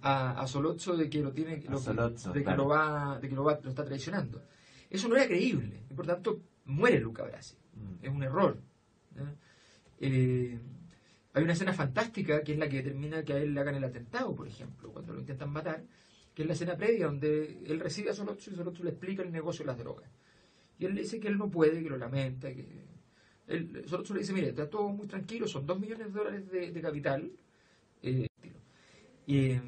a, 0.00 0.40
a, 0.40 0.46
Solozzo 0.46 0.96
de 0.96 1.10
que 1.10 1.20
lo 1.20 1.30
tiene, 1.32 1.62
lo 1.68 1.78
Solozzo, 1.78 2.32
de 2.32 2.38
que 2.40 2.44
claro. 2.44 2.62
lo 2.64 2.68
va, 2.70 3.18
de 3.20 3.28
que 3.28 3.34
lo 3.34 3.44
va, 3.44 3.60
lo 3.62 3.68
está 3.68 3.84
traicionando. 3.84 4.42
Eso 4.88 5.08
no 5.08 5.16
era 5.16 5.26
creíble 5.26 5.82
y 5.90 5.94
por 5.94 6.06
tanto 6.06 6.40
muere 6.64 6.98
Luca 7.00 7.22
Brasi 7.24 7.56
Mm. 7.76 7.98
es 8.06 8.10
un 8.10 8.22
error. 8.22 8.56
¿Ya? 9.16 9.34
Eh, 10.00 10.58
hay 11.32 11.42
una 11.42 11.52
escena 11.52 11.72
fantástica 11.72 12.42
que 12.42 12.52
es 12.52 12.58
la 12.58 12.68
que 12.68 12.76
determina 12.76 13.22
que 13.22 13.34
a 13.34 13.38
él 13.38 13.52
le 13.52 13.60
hagan 13.60 13.74
el 13.74 13.84
atentado, 13.84 14.34
por 14.34 14.48
ejemplo, 14.48 14.90
cuando 14.92 15.12
lo 15.12 15.20
intentan 15.20 15.50
matar, 15.50 15.82
que 16.34 16.42
es 16.42 16.48
la 16.48 16.54
escena 16.54 16.76
previa 16.76 17.06
donde 17.06 17.62
él 17.66 17.80
recibe 17.80 18.10
a 18.10 18.14
Solozzo 18.14 18.50
y 18.50 18.54
Solozzo 18.54 18.84
le 18.84 18.90
explica 18.90 19.22
el 19.22 19.32
negocio 19.32 19.64
de 19.64 19.66
las 19.66 19.78
drogas. 19.78 20.10
Y 20.78 20.86
él 20.86 20.94
le 20.94 21.02
dice 21.02 21.18
que 21.20 21.28
él 21.28 21.38
no 21.38 21.50
puede, 21.50 21.82
que 21.82 21.90
lo 21.90 21.96
lamenta, 21.96 22.52
que... 22.52 22.66
Él, 23.46 23.84
Solozzo 23.86 24.14
le 24.14 24.20
dice, 24.20 24.32
mire, 24.32 24.48
está 24.48 24.68
todo 24.68 24.88
muy 24.88 25.06
tranquilo, 25.06 25.46
son 25.46 25.66
dos 25.66 25.78
millones 25.78 26.12
de 26.12 26.18
dólares 26.18 26.50
de, 26.50 26.72
de 26.72 26.80
capital. 26.80 27.30
eh, 28.02 28.26
y, 29.26 29.38
eh, 29.38 29.60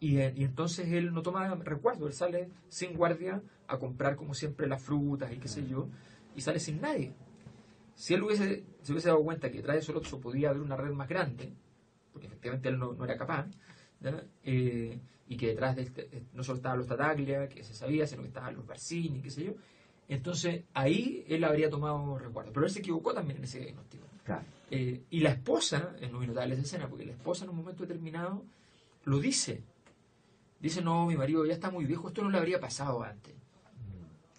y, 0.00 0.18
eh, 0.18 0.32
y 0.36 0.44
entonces 0.44 0.88
él 0.88 1.12
no 1.12 1.22
toma 1.22 1.54
recuerdo, 1.56 2.06
él 2.06 2.12
sale 2.12 2.48
sin 2.68 2.94
guardia 2.94 3.42
a 3.66 3.78
comprar 3.78 4.16
como 4.16 4.34
siempre 4.34 4.66
las 4.66 4.82
frutas 4.82 5.32
y 5.32 5.38
qué 5.38 5.48
sé 5.48 5.66
yo, 5.66 5.88
y 6.36 6.40
sale 6.40 6.60
sin 6.60 6.80
nadie. 6.80 7.12
Si 7.98 8.14
él 8.14 8.22
hubiese, 8.22 8.64
se 8.80 8.92
hubiese 8.92 9.08
dado 9.08 9.24
cuenta 9.24 9.50
que 9.50 9.56
detrás 9.56 9.74
de 9.74 9.82
Solozzo 9.82 10.20
podía 10.20 10.50
haber 10.50 10.62
una 10.62 10.76
red 10.76 10.92
más 10.92 11.08
grande, 11.08 11.52
porque 12.12 12.28
efectivamente 12.28 12.68
él 12.68 12.78
no, 12.78 12.92
no 12.92 13.04
era 13.04 13.16
capaz. 13.16 13.48
Eh, 14.44 15.00
y 15.26 15.36
que 15.36 15.48
detrás 15.48 15.74
de 15.74 15.82
este, 15.82 16.08
eh, 16.16 16.22
no 16.32 16.44
solo 16.44 16.58
estaban 16.58 16.78
los 16.78 16.86
Tataglia, 16.86 17.48
que 17.48 17.64
se 17.64 17.74
sabía, 17.74 18.06
sino 18.06 18.22
que 18.22 18.28
estaban 18.28 18.54
los 18.54 18.64
Barcini, 18.64 19.20
qué 19.20 19.30
sé 19.30 19.46
yo, 19.46 19.54
entonces 20.06 20.62
ahí 20.74 21.24
él 21.26 21.42
habría 21.42 21.68
tomado 21.68 22.16
recuerdo. 22.20 22.52
Pero 22.52 22.66
él 22.66 22.72
se 22.72 22.78
equivocó 22.78 23.12
también 23.12 23.38
en 23.38 23.44
ese 23.44 23.58
diagnóstico. 23.58 24.06
Claro. 24.22 24.44
Eh, 24.70 25.02
y 25.10 25.18
la 25.18 25.30
esposa, 25.30 25.96
es 26.00 26.12
muy 26.12 26.28
notable 26.28 26.54
esa 26.54 26.62
escena, 26.62 26.88
porque 26.88 27.04
la 27.04 27.12
esposa 27.12 27.46
en 27.46 27.50
un 27.50 27.56
momento 27.56 27.82
determinado 27.82 28.44
lo 29.06 29.18
dice. 29.18 29.64
Dice, 30.60 30.82
no, 30.82 31.04
mi 31.06 31.16
marido 31.16 31.44
ya 31.44 31.54
está 31.54 31.72
muy 31.72 31.84
viejo, 31.84 32.06
esto 32.06 32.22
no 32.22 32.30
le 32.30 32.38
habría 32.38 32.60
pasado 32.60 33.02
antes. 33.02 33.34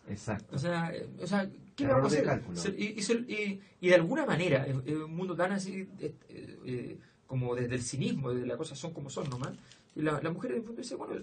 Exacto. 0.08 0.56
O 0.56 0.60
sea, 0.60 0.94
o 1.22 1.28
sea 1.28 1.50
¿qué 1.80 1.84
Error 1.86 1.98
vamos 1.98 2.12
a 2.14 2.16
de 2.16 2.22
hacer? 2.22 2.34
cálculo. 2.40 2.58
Se- 2.58 2.76
Y, 2.78 3.00
y 3.00 3.34
y- 3.34 3.62
y 3.82 3.88
de 3.90 3.96
alguna 3.96 4.26
manera, 4.26 4.66
en 4.68 4.84
en 4.86 5.02
un 5.04 5.16
mundo 5.16 5.36
tan 5.36 5.52
así, 5.52 5.88
eh, 6.00 6.14
eh, 6.30 6.98
como 7.28 7.56
desde 7.56 7.76
el 7.76 7.82
cinismo, 7.82 8.32
desde 8.32 8.48
las 8.48 8.58
cosas 8.58 8.78
son 8.78 8.94
como 8.94 9.10
son 9.10 9.30
nomás, 9.30 9.54
y 9.96 10.02
la, 10.02 10.22
la 10.22 10.32
mujer 10.32 10.52
en 10.52 10.58
el 10.58 10.64
fondo 10.64 10.82
dice, 10.82 10.96
bueno, 10.96 11.16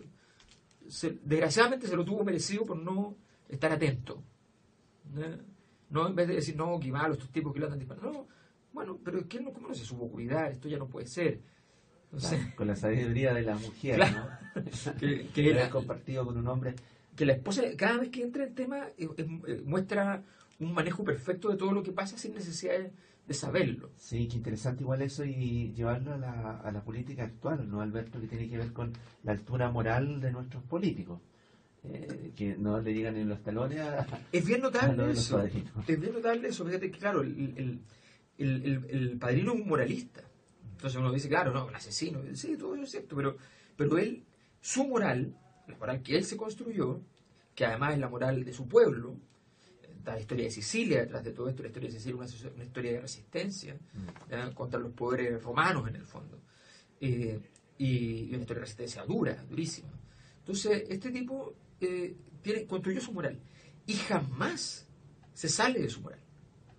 se- 0.89 1.19
desgraciadamente 1.25 1.87
se 1.87 1.97
lo 1.97 2.05
tuvo 2.05 2.25
merecido 2.25 2.65
por 2.65 2.77
no 2.79 3.15
estar 3.49 3.73
atento. 3.73 4.23
¿no? 5.15 5.23
No 5.91 6.09
en 6.09 6.15
vez 6.17 6.29
de 6.29 6.35
decir, 6.35 6.57
no, 6.57 6.79
qué 6.81 6.91
malo 6.91 7.15
estos 7.15 7.31
tipos 7.31 7.53
que 7.53 7.61
lo 7.61 7.67
andan 7.67 7.79
disparando. 7.79 8.13
No, 8.13 8.27
bueno, 8.73 8.99
pero 9.05 9.19
es 9.21 9.27
que 9.27 9.41
no, 9.41 9.53
¿cómo 9.53 9.69
no 9.69 9.75
se 9.75 9.85
supo 9.85 10.09
cuidar? 10.11 10.51
Esto 10.53 10.69
ya 10.69 10.79
no 10.79 10.87
puede 10.89 11.07
ser. 11.07 11.41
Entonces, 12.07 12.39
Claro, 12.41 12.57
Con 12.57 12.67
la 12.69 12.77
sabiduría 12.77 13.33
de 13.35 13.43
la 13.43 13.57
mujer, 13.57 13.97
Claro. 13.97 14.29
¿no? 14.55 14.65
que, 15.01 15.29
que 15.29 15.43
la- 15.43 15.61
era 15.63 15.71
compartido 15.71 16.25
con 16.25 16.37
un 16.37 16.47
hombre. 16.49 16.75
que 17.15 17.25
la 17.25 17.33
esposa, 17.35 17.63
cada 17.77 17.99
vez 17.99 18.11
que 18.11 18.23
entra 18.23 18.45
el 18.45 18.53
tema, 18.55 18.89
eh, 18.99 19.09
eh, 19.17 19.63
muestra 19.65 20.23
un 20.61 20.73
manejo 20.73 21.05
perfecto 21.05 21.49
de 21.51 21.57
todo 21.57 21.73
lo 21.73 21.83
que 21.83 21.93
pasa 21.93 22.17
sin 22.19 22.35
necesidad 22.35 22.79
de, 22.79 22.91
de 23.27 23.35
saberlo. 23.35 23.91
Sí, 23.97 24.29
qué 24.29 24.37
interesante 24.37 24.83
igual 24.83 25.03
eso 25.03 25.25
y 25.25 25.73
llevarlo 25.75 26.15
a 26.15 26.19
la, 26.19 26.59
a 26.61 26.71
la 26.73 26.83
política 26.83 27.25
actual, 27.25 27.69
¿no, 27.71 27.81
Alberto? 27.81 28.21
Que 28.21 28.27
tiene 28.29 28.49
que 28.49 28.59
ver 28.59 28.73
con 28.73 28.93
la 29.25 29.33
altura 29.33 29.71
moral 29.71 30.21
de 30.21 30.33
nuestros 30.33 30.63
políticos. 30.65 31.21
Eh, 31.85 32.33
que 32.35 32.57
no 32.57 32.81
le 32.81 32.93
digan 32.93 33.17
en 33.17 33.29
los 33.29 33.43
talones 33.45 33.79
a, 33.81 34.05
Es 34.33 34.45
bien 34.45 34.61
notable 34.61 35.13
eso. 35.13 35.41
Es 35.43 36.01
bien 36.01 36.13
notable 36.15 36.49
eso. 36.49 36.65
Fíjate 36.65 36.91
que, 36.91 36.99
claro, 36.99 37.21
el, 37.21 37.55
el, 37.57 37.81
el, 38.39 38.65
el- 38.65 38.87
el 38.91 39.19
padrino 39.19 39.53
es 39.55 39.61
un 39.61 39.69
moralista. 39.69 40.23
Entonces 40.73 40.99
uno 40.99 41.13
dice, 41.13 41.29
claro, 41.29 41.53
no, 41.53 41.67
un 41.67 41.75
asesino. 41.77 42.21
Sí, 42.35 42.57
todo 42.57 42.75
eso 42.75 42.85
es 42.85 42.91
cierto, 42.91 43.15
pero, 43.15 43.37
pero 43.77 43.99
él, 43.99 44.25
su 44.61 44.87
moral, 44.87 45.37
la 45.69 45.77
moral 45.77 46.03
que 46.03 46.17
él 46.17 46.25
se 46.25 46.37
construyó, 46.37 47.01
que 47.55 47.65
además 47.65 47.95
es 47.95 48.01
la 48.01 48.09
moral 48.09 48.45
de 48.45 48.53
su 48.53 48.67
pueblo, 48.67 49.15
está 50.07 50.15
la 50.15 50.21
historia 50.21 50.45
de 50.45 50.51
Sicilia 50.53 51.01
detrás 51.01 51.25
de 51.25 51.33
todo 51.33 51.49
esto, 51.49 51.63
la 51.63 51.69
historia 51.69 51.89
de 51.91 51.97
Sicilia 51.97 52.25
es 52.25 52.41
una, 52.43 52.53
una 52.55 52.65
historia 52.65 52.93
de 52.93 53.01
resistencia 53.01 53.75
Mm. 53.75 54.53
contra 54.55 54.79
los 54.79 54.93
poderes 54.93 55.43
romanos 55.43 55.89
en 55.89 55.97
el 55.97 56.05
fondo. 56.07 56.39
Eh, 57.01 57.41
y, 57.79 57.87
y 57.87 58.29
una 58.31 58.39
historia 58.43 58.61
de 58.61 58.67
resistencia 58.67 59.05
dura, 59.05 59.45
durísima. 59.51 59.89
Entonces, 60.39 60.85
este 60.89 61.11
tipo 61.11 61.55
eh, 61.81 62.15
tiene, 62.41 62.65
construyó 62.67 63.01
su 63.01 63.13
moral 63.13 63.39
y 63.85 63.95
jamás 63.95 64.87
se 65.35 65.49
sale 65.49 65.81
de 65.81 65.89
su 65.91 66.01
moral. 66.03 66.21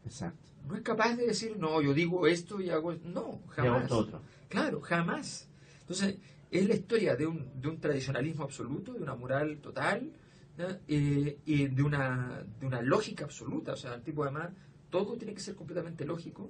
Exacto. 0.06 0.50
No 0.68 0.76
es 0.76 0.82
capaz 0.82 1.16
de 1.16 1.28
decir, 1.28 1.58
no, 1.58 1.82
yo 1.82 1.94
digo 1.94 2.28
esto 2.28 2.62
y 2.62 2.70
hago 2.70 2.94
esto. 2.94 3.08
No, 3.10 3.42
jamás. 3.50 3.92
otro. 3.92 4.22
Claro, 4.48 4.80
jamás. 4.82 5.48
Entonces, 5.82 6.16
es 6.50 6.68
la 6.68 6.76
historia 6.76 7.16
de 7.18 7.28
un, 7.28 7.62
de 7.62 7.68
un 7.68 7.78
tradicionalismo 7.80 8.44
absoluto, 8.46 8.94
de 8.94 9.02
una 9.04 9.16
moral 9.16 9.58
total 9.60 10.12
Eh, 10.88 11.40
y 11.46 11.68
de 11.68 11.84
una, 11.84 12.44
de 12.60 12.66
una 12.68 12.82
lógica 12.82 13.26
absoluta. 13.26 13.74
O 13.74 13.76
sea, 13.76 13.94
el 13.96 14.02
tipo 14.02 14.24
además, 14.24 14.50
todo 14.90 15.16
tiene 15.18 15.34
que 15.34 15.40
ser 15.40 15.56
completamente 15.56 16.06
lógico 16.06 16.50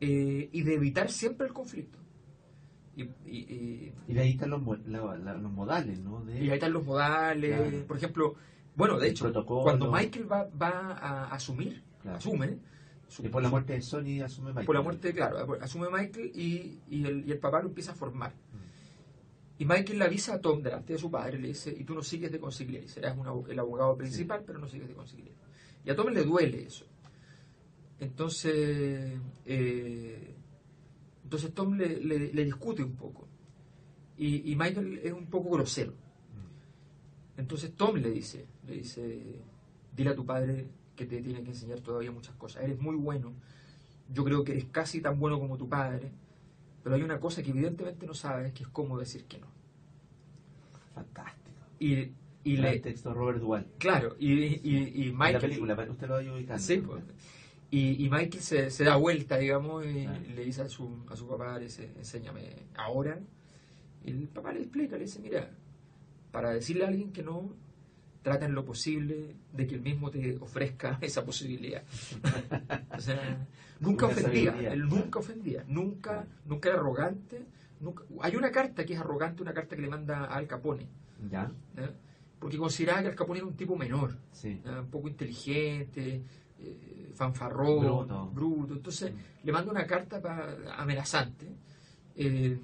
eh, 0.00 0.48
y 0.52 0.62
de 0.62 0.74
evitar 0.74 1.10
siempre 1.10 1.46
el 1.46 1.52
conflicto. 1.52 1.98
Y, 2.96 3.04
y- 3.04 3.08
y- 3.26 3.92
Y 4.08 4.18
ahí 4.18 4.30
están 4.32 4.50
los, 4.50 4.60
mo- 4.60 4.76
la- 4.86 5.16
la- 5.16 5.34
los 5.34 5.50
modales, 5.52 5.98
¿no? 6.00 6.22
De, 6.24 6.44
y 6.44 6.48
ahí 6.50 6.54
están 6.54 6.72
los 6.74 6.84
modales, 6.84 7.56
Claro. 7.70 7.86
por 7.86 7.96
ejemplo, 7.96 8.34
bueno, 8.76 8.98
de 8.98 9.06
El 9.06 9.12
hecho, 9.12 9.24
protocolo. 9.24 9.62
cuando 9.62 9.90
Michael 9.90 10.30
va, 10.30 10.44
va 10.60 10.92
a 10.92 11.24
asumir, 11.34 11.82
Claro. 12.02 12.18
asume, 12.18 12.58
su- 13.08 13.24
Y 13.24 13.28
por 13.28 13.42
la 13.42 13.48
muerte 13.48 13.72
de 13.74 13.80
Sony 13.82 14.20
asume 14.24 14.48
Michael. 14.48 14.66
por 14.66 14.74
la 14.74 14.82
muerte, 14.82 15.12
claro, 15.14 15.56
asume 15.60 15.86
Michael 15.90 16.32
y, 16.34 16.80
y 16.90 17.04
el, 17.06 17.26
y 17.26 17.32
el 17.32 17.38
papá 17.38 17.62
lo 17.62 17.68
empieza 17.68 17.92
a 17.92 17.94
formar. 17.94 18.34
Mm. 19.62 19.62
Y 19.62 19.66
Michael 19.66 19.98
le 19.98 20.04
avisa 20.04 20.34
a 20.34 20.40
Tom 20.40 20.62
delante 20.62 20.92
de 20.94 20.98
su 20.98 21.10
padre, 21.10 21.38
le 21.38 21.48
dice, 21.48 21.74
y 21.78 21.84
tú 21.84 21.94
no 21.94 22.02
sigues 22.02 22.30
de 22.32 22.38
consigliere, 22.40 22.88
serás 22.88 23.16
el 23.48 23.58
abogado 23.58 23.96
principal, 23.96 24.42
pero 24.46 24.58
no 24.58 24.66
sigues 24.68 24.88
de 24.88 24.94
consigliere. 24.94 25.34
Y 25.84 25.90
a 25.90 25.96
Tom 25.96 26.08
le 26.08 26.24
duele 26.24 26.64
eso. 26.64 26.84
Entonces, 28.00 29.18
eh, 29.46 30.34
Entonces 31.24 31.54
Tom 31.54 31.74
le, 31.76 32.00
le- 32.00 32.32
le 32.32 32.44
discute 32.44 32.82
un 32.82 32.94
poco. 32.96 33.26
Y, 34.18 34.50
y 34.52 34.56
Michael 34.56 35.00
es 35.02 35.12
un 35.12 35.26
poco 35.26 35.50
grosero. 35.50 35.94
Entonces 37.36 37.72
Tom 37.74 37.96
le 37.96 38.10
dice, 38.10 38.44
le 38.66 38.74
dice, 38.74 39.40
dile 39.96 40.10
a 40.10 40.14
tu 40.14 40.26
padre 40.26 40.66
que 40.94 41.06
te 41.06 41.22
tiene 41.22 41.42
que 41.42 41.50
enseñar 41.50 41.80
todavía 41.80 42.10
muchas 42.12 42.34
cosas. 42.36 42.62
Eres 42.64 42.78
muy 42.80 42.96
bueno. 42.96 43.32
Yo 44.12 44.24
creo 44.24 44.44
que 44.44 44.52
eres 44.52 44.66
casi 44.66 45.00
tan 45.00 45.18
bueno 45.18 45.38
como 45.40 45.56
tu 45.56 45.68
padre. 45.68 46.10
Pero 46.82 46.96
hay 46.96 47.02
una 47.02 47.20
cosa 47.20 47.42
que 47.42 47.50
evidentemente 47.50 48.06
no 48.06 48.14
sabes, 48.14 48.52
que 48.52 48.64
es 48.64 48.68
cómo 48.68 48.98
decir 48.98 49.24
que 49.26 49.38
no. 49.38 49.46
Fantástico. 50.94 51.56
Y, 51.78 52.10
y 52.44 52.56
le, 52.56 52.78
texto 52.80 53.14
Robert 53.14 53.38
Duvall. 53.38 53.66
claro, 53.78 54.16
y, 54.18 54.32
y, 54.32 54.92
y 55.06 55.12
Michael... 55.12 55.32
la 55.34 55.40
película, 55.40 55.86
usted 55.90 56.08
lo 56.08 56.14
vaya 56.14 56.32
ubicando. 56.32 56.62
Sí, 56.62 56.78
pues. 56.78 57.02
Y, 57.70 58.04
y 58.04 58.10
Michael 58.10 58.42
se, 58.42 58.70
se 58.70 58.84
da 58.84 58.96
vuelta, 58.96 59.38
digamos, 59.38 59.86
y 59.86 60.06
Ah. 60.06 60.18
le 60.34 60.44
dice 60.44 60.62
a 60.62 60.68
su, 60.68 61.04
a 61.08 61.16
su 61.16 61.26
papá, 61.26 61.56
le 61.58 61.64
dice, 61.64 61.90
enséñame 61.96 62.54
ahora. 62.76 63.18
Y 64.04 64.10
el 64.10 64.28
papá 64.28 64.52
le 64.52 64.60
explica, 64.60 64.96
le 64.96 65.04
dice, 65.04 65.20
mira, 65.20 65.48
para 66.32 66.50
decirle 66.50 66.84
a 66.84 66.88
alguien 66.88 67.12
que 67.12 67.22
no, 67.22 67.54
trata 68.22 68.46
en 68.46 68.54
lo 68.54 68.64
posible 68.64 69.34
de 69.52 69.66
que 69.66 69.74
él 69.74 69.80
mismo 69.82 70.10
te 70.10 70.36
ofrezca 70.38 70.98
esa 71.00 71.24
posibilidad. 71.24 71.82
o 72.96 73.00
sea, 73.00 73.46
nunca 73.80 74.06
Una 74.06 74.14
ofendía, 74.14 74.50
sabiduría. 74.52 74.72
él 74.72 74.88
nunca 74.88 75.18
ofendía, 75.18 75.64
nunca, 75.66 76.26
nunca 76.46 76.68
era 76.68 76.78
arrogante. 76.78 77.44
Nunca, 77.80 78.04
hay 78.20 78.36
una 78.36 78.52
carta 78.52 78.84
que 78.86 78.94
es 78.94 79.00
arrogante, 79.00 79.42
una 79.42 79.52
carta 79.52 79.74
que 79.74 79.82
le 79.82 79.88
manda 79.88 80.20
a 80.26 80.36
Al 80.36 80.46
Capone, 80.46 80.86
¿Ya? 81.28 81.50
¿ya? 81.76 81.90
porque 82.38 82.56
consideraba 82.56 83.02
que 83.02 83.08
Al 83.08 83.16
Capone 83.16 83.40
era 83.40 83.46
un 83.48 83.56
tipo 83.56 83.76
menor. 83.76 84.16
Un 84.44 84.86
poco 84.88 85.08
inteligente, 85.08 86.22
eh, 86.60 87.10
fanfarrón, 87.14 87.80
Bruto. 87.80 88.30
bruto. 88.32 88.74
Entonces 88.74 89.12
Mm. 89.12 89.16
le 89.46 89.52
manda 89.52 89.70
una 89.72 89.84
carta 89.86 90.20
pa- 90.22 90.56
amenazante. 90.76 91.46
eh, 92.14 92.56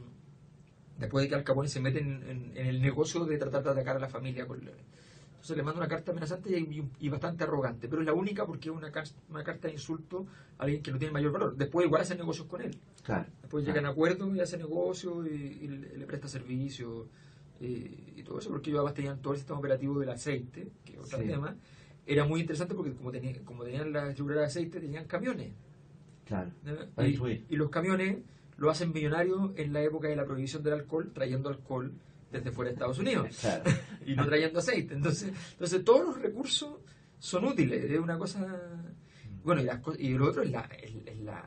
después 0.99 1.25
de 1.25 1.29
que 1.29 1.35
Al 1.35 1.43
Capone 1.45 1.69
se 1.69 1.81
mete 1.81 1.99
en, 2.01 2.23
en- 2.29 2.53
en 2.57 2.67
el 2.69 2.81
negocio 2.83 3.25
de 3.25 3.39
tratar 3.39 3.63
de 3.65 3.71
atacar 3.71 3.97
a 3.97 4.01
la 4.01 4.09
familia. 4.09 4.47
con 4.47 4.61
Entonces 5.39 5.57
le 5.57 5.63
manda 5.63 5.79
una 5.81 5.89
carta 5.89 6.11
amenazante 6.11 6.59
y, 6.59 6.83
y 6.99 7.09
bastante 7.09 7.45
arrogante, 7.45 7.89
pero 7.89 8.03
es 8.03 8.07
la 8.07 8.13
única 8.13 8.45
porque 8.45 8.69
es 8.71 8.75
una, 8.75 8.91
una 9.31 9.45
carta 9.45 9.69
de 9.69 9.75
insulto 9.75 10.27
a 10.59 10.65
alguien 10.65 10.83
que 10.83 10.91
no 10.91 10.99
tiene 10.99 11.13
mayor 11.13 11.31
valor. 11.33 11.57
Después 11.57 11.87
igual 11.87 12.03
hacen 12.03 12.19
negocios 12.19 12.47
con 12.49 12.61
él. 12.61 12.77
Claro. 13.05 13.27
Después 13.41 13.65
llegan 13.65 13.87
a 13.87 13.91
acuerdos 13.91 14.35
y 14.37 14.41
hacen 14.41 14.59
negocio 14.61 15.25
y, 15.27 15.31
y 15.63 15.69
le, 15.69 16.07
presta 16.07 16.27
servicio 16.27 17.07
eh, 17.61 18.15
y 18.17 18.23
todo 18.25 18.41
eso, 18.41 18.51
porque 18.51 18.71
ellos 18.71 18.81
además 18.81 18.95
tenían 18.95 19.23
todo 19.23 19.33
el 19.33 19.39
sistema 19.39 19.59
operativo 19.61 19.99
del 20.01 20.11
aceite, 20.11 20.69
que 20.85 20.95
es 20.95 20.99
otro 20.99 21.19
Sí. 21.19 21.27
tema. 21.27 21.55
Era 22.05 22.25
muy 22.25 22.41
interesante 22.41 22.75
porque 22.75 22.93
como, 22.93 23.13
tenía- 23.13 23.41
como 23.45 23.63
tenían 23.65 23.93
la 23.93 24.07
distribuidora 24.07 24.41
de 24.43 24.47
aceite, 24.49 24.81
tenían 24.81 25.05
camiones. 25.07 25.53
Claro. 26.27 26.51
Y, 26.99 27.45
y 27.49 27.57
los 27.57 27.71
camiones 27.71 28.19
lo 28.57 28.71
hacen 28.71 28.93
millonarios 28.93 29.53
en 29.57 29.73
la 29.73 29.83
época 29.83 30.09
de 30.09 30.17
la 30.17 30.25
prohibición 30.25 30.63
del 30.65 30.75
alcohol, 30.75 31.11
trayendo 31.15 31.49
alcohol 31.49 31.93
desde 32.31 32.51
fuera 32.51 32.69
de 32.71 32.75
Estados 32.75 32.99
Unidos 32.99 33.37
Claro. 33.41 33.65
y 34.07 34.15
no 34.15 34.27
trayendo 34.27 34.59
aceite. 34.59 34.95
Entonces, 34.95 35.33
entonces 35.53 35.85
todos 35.85 36.05
los 36.07 36.21
recursos 36.23 36.77
son 37.19 37.45
útiles, 37.47 37.85
es 37.91 37.99
una 37.99 38.19
cosa... 38.19 38.47
Bueno, 39.45 39.63
y, 39.63 39.65
las 39.65 39.81
co- 39.81 39.95
y 39.99 40.11
lo 40.11 40.29
otro 40.29 40.43
es 40.43 40.51
la, 40.51 40.69
es- 40.83 40.93
es 41.07 41.19
la... 41.21 41.43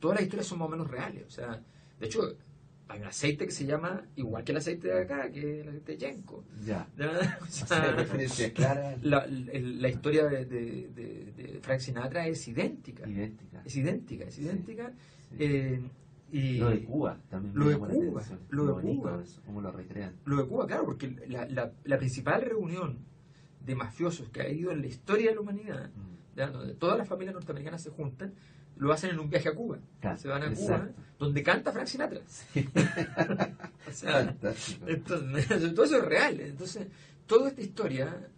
Todas 0.00 0.16
las 0.16 0.24
historias 0.24 0.46
son 0.46 0.58
más 0.58 0.68
o 0.68 0.70
menos 0.70 0.90
reales. 0.90 1.24
O 1.26 1.30
sea, 1.30 1.60
de 2.00 2.06
hecho, 2.06 2.36
hay 2.88 3.00
un 3.00 3.06
aceite 3.06 3.44
que 3.46 3.52
se 3.52 3.66
llama 3.66 4.02
igual 4.16 4.42
que 4.44 4.52
el 4.52 4.58
aceite 4.58 4.88
de 4.88 5.00
acá, 5.02 5.30
que 5.30 5.60
el 5.60 5.68
aceite 5.68 5.92
de 5.92 5.98
Yenko. 5.98 6.44
Ya. 6.64 6.86
Claras. 6.96 8.98
la, 9.04 9.88
historia 9.88 10.26
de, 10.26 10.44
de- 10.46 11.58
Frank 11.62 11.80
Sinatra 11.80 12.26
es 12.26 12.46
idéntica. 12.48 13.06
Idénticas. 13.08 13.66
Es 13.66 13.76
idéntica, 13.76 14.24
es 14.24 14.38
idéntica. 14.38 14.92
Sí. 15.30 15.36
Eh, 15.40 15.80
y 16.30 16.58
Lo 16.58 16.70
de 16.70 16.84
Cuba 16.84 17.18
también 17.30 17.54
Lo 17.54 17.68
de 17.68 17.76
Cuba, 17.78 17.88
lo 18.50 18.66
de 18.66 18.82
Cuba. 18.82 19.22
eso, 19.22 19.40
cómo 19.46 19.60
lo 19.60 19.70
recrean. 19.72 20.14
Lo 20.24 20.36
de 20.36 20.46
Cuba, 20.46 20.66
claro, 20.66 20.84
porque 20.84 21.08
la, 21.28 21.46
la- 21.46 21.72
la 21.84 21.98
principal 21.98 22.42
reunión 22.42 22.98
de 23.64 23.74
mafiosos 23.74 24.28
que 24.30 24.40
ha 24.40 24.44
habido 24.44 24.70
en 24.72 24.80
la 24.82 24.86
historia 24.88 25.30
de 25.30 25.34
la 25.36 25.40
humanidad, 25.40 25.90
Mm. 25.90 26.52
donde 26.52 26.74
todas 26.74 26.96
las 26.98 27.08
familias 27.08 27.34
norteamericanas 27.34 27.82
se 27.82 27.90
juntan, 27.90 28.32
lo 28.76 28.92
hacen 28.92 29.10
en 29.10 29.18
un 29.18 29.28
viaje 29.28 29.48
a 29.48 29.54
Cuba. 29.54 29.78
Claro, 30.00 30.16
se 30.18 30.28
van 30.28 30.42
a 30.42 30.54
Cuba, 30.54 30.74
exacto. 30.76 31.02
donde 31.18 31.42
canta 31.42 31.72
Frank 31.72 31.86
Sinatra. 31.86 32.20
Sí. 32.26 32.68
O 33.88 33.90
sea, 33.92 34.20
entonces, 34.20 34.78
todo 35.74 35.84
eso 35.84 35.96
es 35.96 36.04
real. 36.04 36.38
Entonces, 36.40 36.86
toda 37.26 37.48
esta 37.48 37.60
historia, 37.62 38.28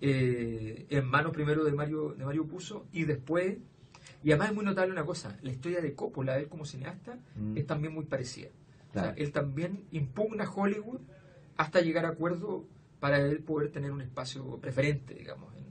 eh, 0.00 0.86
en 0.88 1.04
manos 1.06 1.32
primero 1.32 1.64
de 1.64 1.72
Mario, 1.72 2.14
de 2.16 2.24
Mario 2.24 2.46
Puzo 2.46 2.86
y 2.92 3.04
después, 3.04 3.58
y 4.22 4.30
además 4.32 4.50
es 4.50 4.54
muy 4.54 4.64
notable 4.64 4.92
una 4.92 5.04
cosa, 5.04 5.36
la 5.42 5.50
historia 5.50 5.80
de 5.80 5.94
Coppola, 5.94 6.38
él 6.38 6.48
como 6.48 6.64
cineasta, 6.64 7.18
Mm. 7.36 7.56
es 7.56 7.66
también 7.66 7.94
muy 7.94 8.04
parecida. 8.04 8.48
O 8.90 8.92
sea, 8.92 9.02
Claro. 9.02 9.16
él 9.18 9.32
también 9.32 9.84
impugna 9.92 10.50
Hollywood 10.50 11.00
hasta 11.56 11.80
llegar 11.80 12.04
a 12.04 12.08
acuerdo 12.08 12.66
para 12.98 13.18
él 13.20 13.38
poder 13.42 13.70
tener 13.70 13.92
un 13.92 14.00
espacio 14.02 14.58
preferente, 14.58 15.14
digamos. 15.14 15.54
En, 15.56 15.64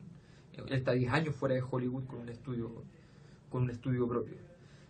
él 0.67 0.73
está 0.73 0.91
10 0.93 1.11
años 1.11 1.35
fuera 1.35 1.55
de 1.55 1.61
Hollywood 1.69 2.05
con 2.05 2.19
un 2.19 2.29
estudio 2.29 2.83
con 3.49 3.63
un 3.63 3.69
estudio 3.71 4.07
propio. 4.07 4.35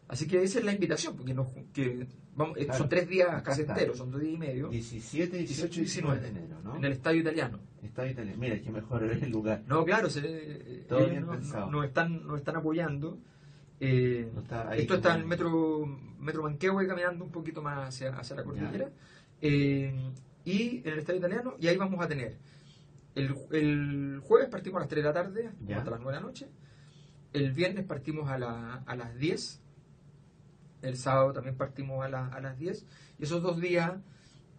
Así 0.09 0.27
que 0.27 0.41
esa 0.43 0.59
es 0.59 0.65
la 0.65 0.73
invitación, 0.73 1.15
porque 1.15 1.33
nos, 1.33 1.47
que, 1.71 2.07
vamos, 2.35 2.57
eh, 2.57 2.65
Claro. 2.65 2.79
son 2.79 2.89
tres 2.89 3.07
días 3.07 3.41
casi 3.43 3.61
enteros, 3.61 3.97
son 3.97 4.11
dos 4.11 4.19
días 4.19 4.33
y 4.33 4.37
medio, 4.37 4.67
17, 4.69 5.37
18 5.37 5.79
y 5.79 5.83
19 5.83 6.19
de 6.19 6.27
enero, 6.29 6.59
¿no? 6.63 6.75
en 6.75 6.83
el 6.83 6.91
estadio 6.93 7.21
italiano. 7.21 7.59
Está 7.83 8.05
italiano. 8.09 8.37
Mira, 8.39 8.59
que 8.59 8.69
mejor 8.71 9.03
el 9.03 9.29
lugar. 9.31 9.63
No, 9.67 9.85
claro, 9.85 10.09
se, 10.09 10.19
eh, 10.25 10.85
Todo 10.89 10.99
ellos 10.99 11.11
bien 11.11 11.25
nos, 11.25 11.35
pensado. 11.37 11.71
nos 11.71 11.85
están, 11.85 12.27
nos 12.27 12.37
están 12.39 12.55
apoyando. 12.57 13.19
Eh, 13.79 14.29
No 14.33 14.41
está 14.41 14.69
ahí 14.69 14.81
esto 14.81 14.95
está 14.95 15.13
en 15.15 15.21
el 15.21 15.25
metro, 15.27 15.85
metro 16.19 16.43
Manquehue, 16.43 16.87
caminando 16.87 17.23
un 17.23 17.31
poquito 17.31 17.61
más 17.61 17.87
hacia, 17.89 18.15
hacia 18.17 18.35
la 18.35 18.43
cordillera. 18.43 18.89
Eh, 19.41 20.11
y 20.45 20.77
en 20.79 20.87
el 20.93 20.99
estadio 20.99 21.19
italiano, 21.19 21.55
y 21.59 21.67
ahí 21.67 21.77
vamos 21.77 22.03
a 22.03 22.07
tener. 22.07 22.37
El, 23.15 23.35
el 23.51 24.19
jueves 24.23 24.49
partimos 24.49 24.77
a 24.77 24.81
las 24.81 24.89
3 24.89 25.03
de 25.03 25.07
la 25.09 25.13
tarde, 25.13 25.49
Ya. 25.65 25.77
hasta 25.79 25.91
las 25.91 25.99
9 26.01 26.15
de 26.17 26.21
la 26.21 26.27
noche. 26.27 26.47
El 27.33 27.51
viernes 27.53 27.85
partimos 27.85 28.29
a, 28.29 28.37
la- 28.37 28.83
a 28.85 28.95
las 28.95 29.15
10. 29.17 29.61
El 30.81 30.97
sábado 30.97 31.33
también 31.33 31.55
partimos 31.55 32.03
a, 32.05 32.09
la- 32.09 32.27
a 32.27 32.39
las 32.41 32.57
10. 32.57 32.85
Y 33.19 33.23
esos 33.23 33.41
dos 33.41 33.59
días 33.59 33.93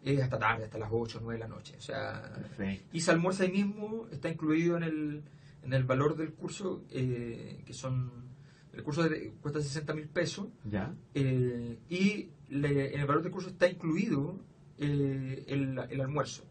es 0.02 0.20
hasta 0.22 0.38
tarde, 0.38 0.64
hasta 0.64 0.78
las 0.78 0.90
8 0.92 1.18
o 1.18 1.20
9 1.22 1.34
de 1.42 1.48
la 1.48 1.54
noche. 1.54 1.74
O 1.76 1.80
sea, 1.80 2.30
Perfecto. 2.34 2.88
y 2.92 3.00
se 3.00 3.10
almuerza 3.10 3.42
ahí 3.44 3.52
mismo, 3.52 4.06
está 4.10 4.28
incluido 4.28 4.76
en 4.76 4.82
el, 4.82 5.22
en 5.62 5.72
el 5.72 5.84
valor 5.84 6.16
del 6.16 6.32
curso, 6.32 6.84
eh, 6.90 7.62
que 7.66 7.72
son. 7.74 8.29
El 8.72 8.82
curso 8.82 9.08
de- 9.08 9.32
cuesta 9.40 9.60
60 9.60 9.94
mil 9.94 10.06
pesos, 10.08 10.46
¿Ya? 10.64 10.94
eh, 11.14 11.78
y 11.88 12.28
le- 12.48 12.94
en 12.94 13.00
el 13.00 13.06
valor 13.06 13.22
del 13.22 13.32
curso 13.32 13.48
está 13.48 13.68
incluido 13.68 14.38
eh, 14.78 15.44
el, 15.48 15.78
el 15.90 16.00
almuerzo 16.00 16.44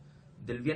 del 0.45 0.61
viernes. 0.61 0.67